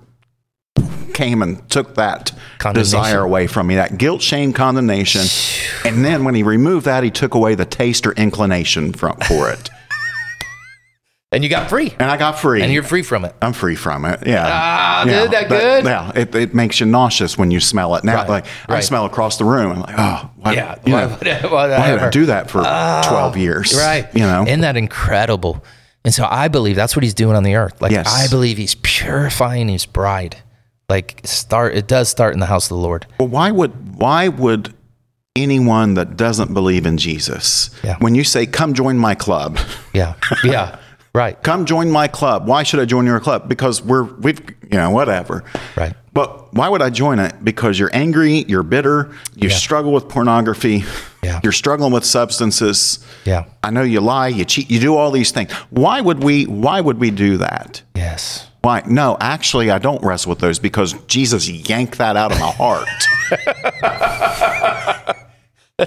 came 1.14 1.42
and 1.42 1.68
took 1.70 1.94
that 1.96 2.32
desire 2.72 3.20
away 3.20 3.46
from 3.46 3.66
me, 3.66 3.74
that 3.76 3.98
guilt, 3.98 4.22
shame, 4.22 4.52
condemnation, 4.52 5.22
and 5.84 6.04
then 6.04 6.24
when 6.24 6.34
He 6.34 6.42
removed 6.42 6.86
that, 6.86 7.04
He 7.04 7.10
took 7.10 7.34
away 7.34 7.54
the 7.54 7.66
taste 7.66 8.06
or 8.06 8.12
inclination 8.12 8.92
from 8.92 9.16
for 9.28 9.50
it, 9.50 9.68
and 11.32 11.42
you 11.42 11.50
got 11.50 11.68
free. 11.68 11.92
and 11.98 12.10
I 12.10 12.16
got 12.16 12.38
free. 12.38 12.62
And 12.62 12.72
you're 12.72 12.82
free 12.82 13.02
from 13.02 13.24
it. 13.24 13.34
I'm 13.42 13.52
free 13.52 13.74
from 13.74 14.04
it. 14.04 14.26
Yeah. 14.26 14.44
Ah, 14.48 15.04
yeah. 15.04 15.22
dude, 15.22 15.30
that 15.32 15.48
but- 15.48 15.58
good? 15.60 15.84
Yeah. 15.84 16.12
It, 16.14 16.34
it 16.34 16.54
makes 16.54 16.78
you 16.80 16.86
nauseous 16.86 17.36
when 17.38 17.50
you 17.50 17.58
smell 17.58 17.94
it. 17.96 18.04
Now, 18.04 18.16
Right, 18.16 18.28
like 18.28 18.46
I 18.68 18.80
smell 18.80 19.04
across 19.06 19.38
the 19.38 19.44
room. 19.44 19.72
I'm 19.72 19.80
like, 19.80 19.94
oh, 19.98 20.30
why, 20.36 20.52
Yeah. 20.54 20.76
you 20.84 20.92
why 20.92 21.00
know, 21.06 21.16
would 21.18 21.28
I- 21.28 21.46
why 21.48 21.66
did 21.90 21.98
I 22.00 22.10
do 22.10 22.26
that 22.26 22.50
for 22.50 22.60
12 22.62 23.36
years? 23.36 23.74
Right. 23.76 24.06
You 24.14 24.20
know? 24.20 24.44
Isn't 24.46 24.60
that 24.60 24.76
incredible? 24.76 25.64
And 26.04 26.12
so 26.12 26.26
I 26.28 26.48
believe 26.48 26.76
that's 26.76 26.96
what 26.96 27.02
he's 27.04 27.14
doing 27.14 27.36
on 27.36 27.42
the 27.44 27.54
earth. 27.54 27.80
Like 27.80 27.92
Yes. 27.92 28.08
I 28.12 28.28
believe 28.28 28.56
he's 28.58 28.74
purifying 28.74 29.68
his 29.68 29.86
bride. 29.86 30.36
Like 30.88 31.20
start 31.24 31.74
it 31.74 31.86
does 31.86 32.08
start 32.08 32.34
in 32.34 32.40
the 32.40 32.46
house 32.46 32.66
of 32.66 32.70
the 32.76 32.82
Lord. 32.82 33.06
Well, 33.18 33.28
why 33.28 33.50
would 33.50 33.96
why 33.98 34.28
would 34.28 34.74
anyone 35.34 35.94
that 35.94 36.16
doesn't 36.16 36.52
believe 36.52 36.84
in 36.86 36.98
Jesus, 36.98 37.70
Yeah. 37.82 37.96
when 38.00 38.14
you 38.14 38.24
say, 38.24 38.44
"Come 38.46 38.74
join 38.74 38.98
my 38.98 39.14
club," 39.14 39.58
Yeah. 39.94 40.14
Yeah. 40.44 40.76
right. 41.14 41.40
come 41.42 41.64
join 41.66 41.90
my 41.90 42.08
club. 42.08 42.46
Why 42.46 42.62
should 42.62 42.80
I 42.80 42.84
join 42.84 43.06
your 43.06 43.20
club? 43.20 43.48
Because 43.48 43.82
we're 43.82 44.04
we've 44.04 44.40
you 44.62 44.78
know 44.78 44.90
whatever. 44.90 45.44
Right. 45.76 45.94
But 46.14 46.52
why 46.52 46.68
would 46.68 46.82
I 46.82 46.90
join 46.90 47.18
it? 47.18 47.42
Because 47.42 47.78
you're 47.78 47.90
angry, 47.94 48.44
you're 48.46 48.62
bitter, 48.62 49.10
you 49.34 49.48
Yeah. 49.48 49.54
struggle 49.56 49.92
with 49.92 50.08
pornography, 50.10 50.84
Yeah. 51.22 51.40
you're 51.42 51.52
struggling 51.52 51.90
with 51.92 52.04
substances. 52.04 52.98
Yeah. 53.24 53.44
I 53.62 53.70
know 53.70 53.80
you 53.82 54.00
lie, 54.02 54.28
you 54.28 54.44
cheat, 54.44 54.70
you 54.70 54.78
do 54.78 54.94
all 54.94 55.10
these 55.10 55.30
things. 55.30 55.50
Why 55.70 56.00
would 56.02 56.22
we 56.22 56.44
why 56.44 56.80
would 56.80 56.98
we 56.98 57.10
do 57.10 57.38
that? 57.38 57.82
Yes. 57.94 58.46
Why? 58.60 58.82
No, 58.86 59.16
actually 59.20 59.70
I 59.70 59.78
don't 59.78 60.02
wrestle 60.04 60.30
with 60.30 60.38
those 60.38 60.58
because 60.60 60.92
Jesus 61.08 61.48
yanked 61.48 61.98
that 61.98 62.16
out 62.16 62.30
of 62.32 62.38
my 62.40 62.50
heart. 62.52 62.88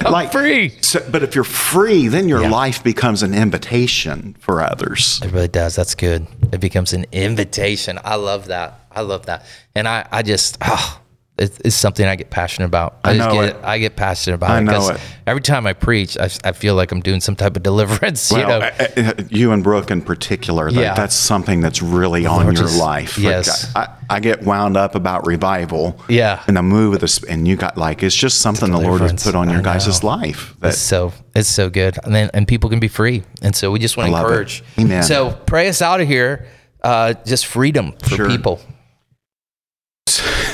like 0.04 0.32
Free. 0.32 0.74
so, 0.82 1.06
but 1.12 1.24
if 1.24 1.36
you're 1.36 1.44
free, 1.44 2.08
then 2.08 2.28
your 2.30 2.42
Yeah. 2.42 2.50
life 2.50 2.84
becomes 2.84 3.24
an 3.24 3.34
invitation 3.34 4.36
for 4.40 4.62
others. 4.62 5.20
It 5.24 5.32
really 5.32 5.48
does. 5.48 5.76
That's 5.76 5.96
good. 5.96 6.28
It 6.52 6.60
becomes 6.60 6.94
an 6.94 7.06
invitation. 7.12 8.00
I 8.04 8.16
love 8.16 8.48
that. 8.48 8.80
I 8.92 9.02
love 9.02 9.26
that. 9.28 9.46
And 9.76 9.88
I, 9.88 10.08
I 10.12 10.22
just, 10.22 10.58
oh, 10.62 11.00
it's, 11.38 11.60
it's 11.66 11.76
something 11.76 12.06
I 12.06 12.16
get 12.16 12.30
passionate 12.30 12.68
about. 12.68 13.00
I, 13.04 13.10
I 13.12 13.18
just 13.18 13.30
know 13.30 13.36
get 13.42 13.56
it. 13.58 13.64
I 13.64 13.78
get 13.78 13.96
passionate 13.98 14.36
about 14.36 14.52
I 14.52 14.60
it 14.60 14.62
know 14.62 14.72
because 14.72 14.90
it. 14.92 15.02
every 15.28 15.42
time 15.42 15.68
I 15.68 15.74
preach, 15.74 16.18
I, 16.18 16.30
I 16.46 16.54
feel 16.54 16.76
like 16.76 16.94
I'm 16.94 17.02
doing 17.02 17.20
some 17.20 17.36
type 17.36 17.58
of 17.58 17.64
deliverance. 17.72 18.32
you 18.32 18.38
know, 18.38 18.60
uh, 18.62 18.88
uh, 18.96 19.14
you 19.30 19.52
and 19.52 19.62
Brooke 19.62 19.92
in 19.92 20.02
particular, 20.02 20.72
like, 20.72 20.80
Yeah. 20.80 20.94
that's 20.94 21.14
something 21.16 21.60
that's 21.60 21.82
really 21.82 22.26
on 22.26 22.44
Lord, 22.44 22.56
your 22.56 22.64
just- 22.68 22.80
life. 22.80 23.18
Like, 23.18 23.24
yes. 23.24 23.76
I, 23.76 23.90
I 24.10 24.20
get 24.22 24.44
wound 24.44 24.78
up 24.78 24.96
about 24.96 25.26
revival. 25.28 26.00
Yeah. 26.08 26.42
And 26.48 26.56
the 26.56 26.64
move 26.64 26.94
of 26.94 27.02
this, 27.02 27.22
and 27.26 27.46
you 27.46 27.58
got 27.58 27.78
like, 27.78 28.02
it's 28.02 28.16
just 28.16 28.40
something 28.40 28.72
the 28.72 28.80
Lord 28.80 29.02
has 29.02 29.22
put 29.22 29.36
on 29.36 29.50
your 29.50 29.60
I 29.60 29.64
guys' 29.64 30.04
life. 30.04 30.56
It's 30.64 30.78
so 30.78 31.12
it's 31.36 31.50
so 31.50 31.70
good, 31.70 31.98
and 32.06 32.16
then 32.16 32.30
and 32.34 32.48
people 32.48 32.70
can 32.70 32.80
be 32.80 32.88
free, 32.88 33.24
and 33.42 33.54
so 33.54 33.72
we 33.72 33.80
just 33.80 33.98
want 33.98 34.10
to 34.10 34.18
encourage. 34.18 34.64
Amen. 34.80 35.04
So 35.04 35.32
pray 35.46 35.68
us 35.68 35.82
out 35.82 36.00
of 36.00 36.08
here. 36.08 36.48
Uh, 36.82 37.14
just 37.26 37.46
freedom 37.48 37.92
for 38.04 38.16
Sure. 38.16 38.28
people. 38.30 38.62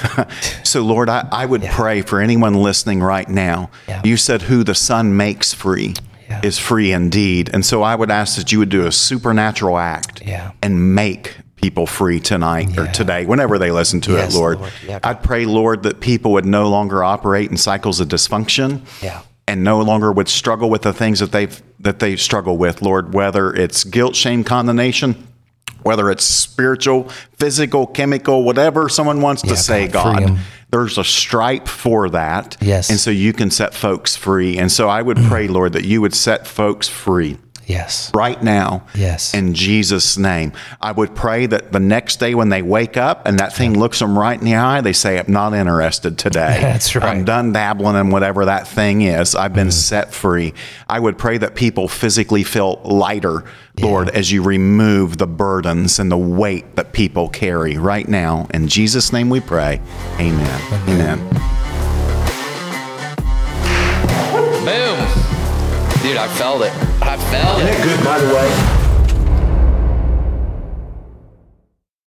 so, 0.63 0.81
Lord, 0.81 1.09
I, 1.09 1.27
I 1.31 1.45
would 1.45 1.63
pray 1.63 2.01
for 2.01 2.19
anyone 2.19 2.55
listening 2.55 3.01
right 3.01 3.27
now. 3.27 3.69
Yeah. 3.87 4.01
You 4.03 4.17
said, 4.17 4.43
Who 4.43 4.63
the 4.63 4.75
Son 4.75 5.15
makes 5.17 5.53
free 5.53 5.93
Yeah. 6.29 6.41
is 6.43 6.57
free 6.59 6.91
indeed. 6.91 7.49
And 7.53 7.65
so 7.65 7.83
I 7.83 7.95
would 7.95 8.11
ask 8.11 8.37
that 8.37 8.51
you 8.51 8.59
would 8.59 8.69
do 8.69 8.85
a 8.87 8.91
supernatural 8.91 9.77
act 9.77 10.21
Yeah. 10.25 10.51
and 10.61 10.95
make 10.95 11.35
people 11.55 11.85
free 11.85 12.19
tonight 12.19 12.75
or 12.77 12.87
today, 12.87 13.23
whenever 13.25 13.59
they 13.59 13.69
listen 13.71 14.01
to 14.01 14.13
Yes, 14.13 14.33
it, 14.33 14.37
Lord. 14.37 14.59
Lord. 14.59 14.71
Yeah. 14.87 14.99
I'd 15.03 15.21
pray, 15.21 15.45
Lord, 15.45 15.83
that 15.83 15.99
people 15.99 16.31
would 16.31 16.45
no 16.45 16.67
longer 16.69 17.03
operate 17.03 17.51
in 17.51 17.57
cycles 17.57 17.99
of 17.99 18.07
dysfunction. 18.07 18.81
Yeah. 19.01 19.21
And 19.47 19.63
no 19.63 19.81
longer 19.81 20.11
would 20.11 20.29
struggle 20.29 20.69
with 20.69 20.81
the 20.83 20.93
things 20.93 21.19
that 21.19 21.31
they've 21.31 21.61
that 21.79 21.99
they 21.99 22.15
struggle 22.15 22.57
with, 22.57 22.81
Lord, 22.81 23.13
whether 23.13 23.51
it's 23.53 23.83
guilt, 23.83 24.15
shame, 24.15 24.43
condemnation, 24.43 25.27
whether 25.83 26.09
it's 26.09 26.23
spiritual, 26.23 27.09
physical, 27.37 27.87
chemical, 27.87 28.43
whatever 28.43 28.89
someone 28.89 29.21
wants 29.21 29.43
Yeah, 29.43 29.51
to 29.51 29.57
say, 29.57 29.87
God, 29.87 30.19
God. 30.19 30.39
There's 30.71 30.97
a 30.97 31.03
stripe 31.03 31.67
for 31.67 32.09
that. 32.11 32.55
Yes. 32.61 32.89
And 32.89 32.99
so 32.99 33.11
you 33.11 33.33
can 33.33 33.51
set 33.51 33.73
folks 33.73 34.15
free. 34.15 34.57
And 34.57 34.71
so 34.71 34.87
I 34.87 35.01
would 35.01 35.17
mm. 35.17 35.27
pray, 35.27 35.47
Lord, 35.49 35.73
that 35.73 35.83
you 35.83 35.99
would 35.99 36.15
set 36.15 36.47
folks 36.47 36.87
free 36.87 37.37
Yes. 37.71 38.11
right 38.13 38.41
now. 38.41 38.83
Yes. 38.95 39.33
In 39.33 39.53
Jesus' 39.53 40.17
name. 40.17 40.53
I 40.81 40.91
would 40.91 41.15
pray 41.15 41.45
that 41.45 41.71
the 41.71 41.79
next 41.79 42.19
day 42.19 42.35
when 42.35 42.49
they 42.49 42.61
wake 42.61 42.97
up 42.97 43.27
and 43.27 43.39
that 43.39 43.53
thing 43.53 43.79
looks 43.79 43.99
them 43.99 44.17
right 44.17 44.37
in 44.37 44.45
the 44.45 44.55
eye, 44.55 44.81
they 44.81 44.93
say, 44.93 45.19
I'm 45.19 45.31
not 45.31 45.53
interested 45.53 46.17
today. 46.17 46.57
That's 46.61 46.95
right. 46.95 47.05
I'm 47.05 47.25
done 47.25 47.53
dabbling 47.53 47.95
in 47.95 48.09
whatever 48.09 48.45
that 48.45 48.67
thing 48.67 49.01
is. 49.01 49.35
I've 49.35 49.53
been 49.53 49.67
mm. 49.67 49.73
set 49.73 50.13
free. 50.13 50.53
I 50.87 50.99
would 50.99 51.17
pray 51.17 51.37
that 51.37 51.55
people 51.55 51.87
physically 51.87 52.43
feel 52.43 52.81
lighter, 52.83 53.43
Lord, 53.79 54.09
as 54.09 54.31
you 54.31 54.43
remove 54.43 55.17
the 55.17 55.27
burdens 55.27 55.99
and 55.99 56.11
the 56.11 56.17
weight 56.17 56.75
that 56.75 56.93
people 56.93 57.29
carry 57.29 57.77
right 57.77 58.07
now. 58.07 58.47
In 58.53 58.67
Jesus' 58.67 59.13
name 59.13 59.29
we 59.29 59.39
pray. 59.39 59.81
Amen. 60.19 60.61
Amen. 60.87 61.29
Boom. 61.29 61.60
Felt 66.37 66.63
it. 66.63 66.73
I 67.01 67.17
felt 67.17 67.61
it. 67.61 67.69
Isn't 67.69 67.81
it 67.81 67.83
good, 67.83 68.05
by 68.05 68.19
the 68.19 68.33
way? 68.33 68.80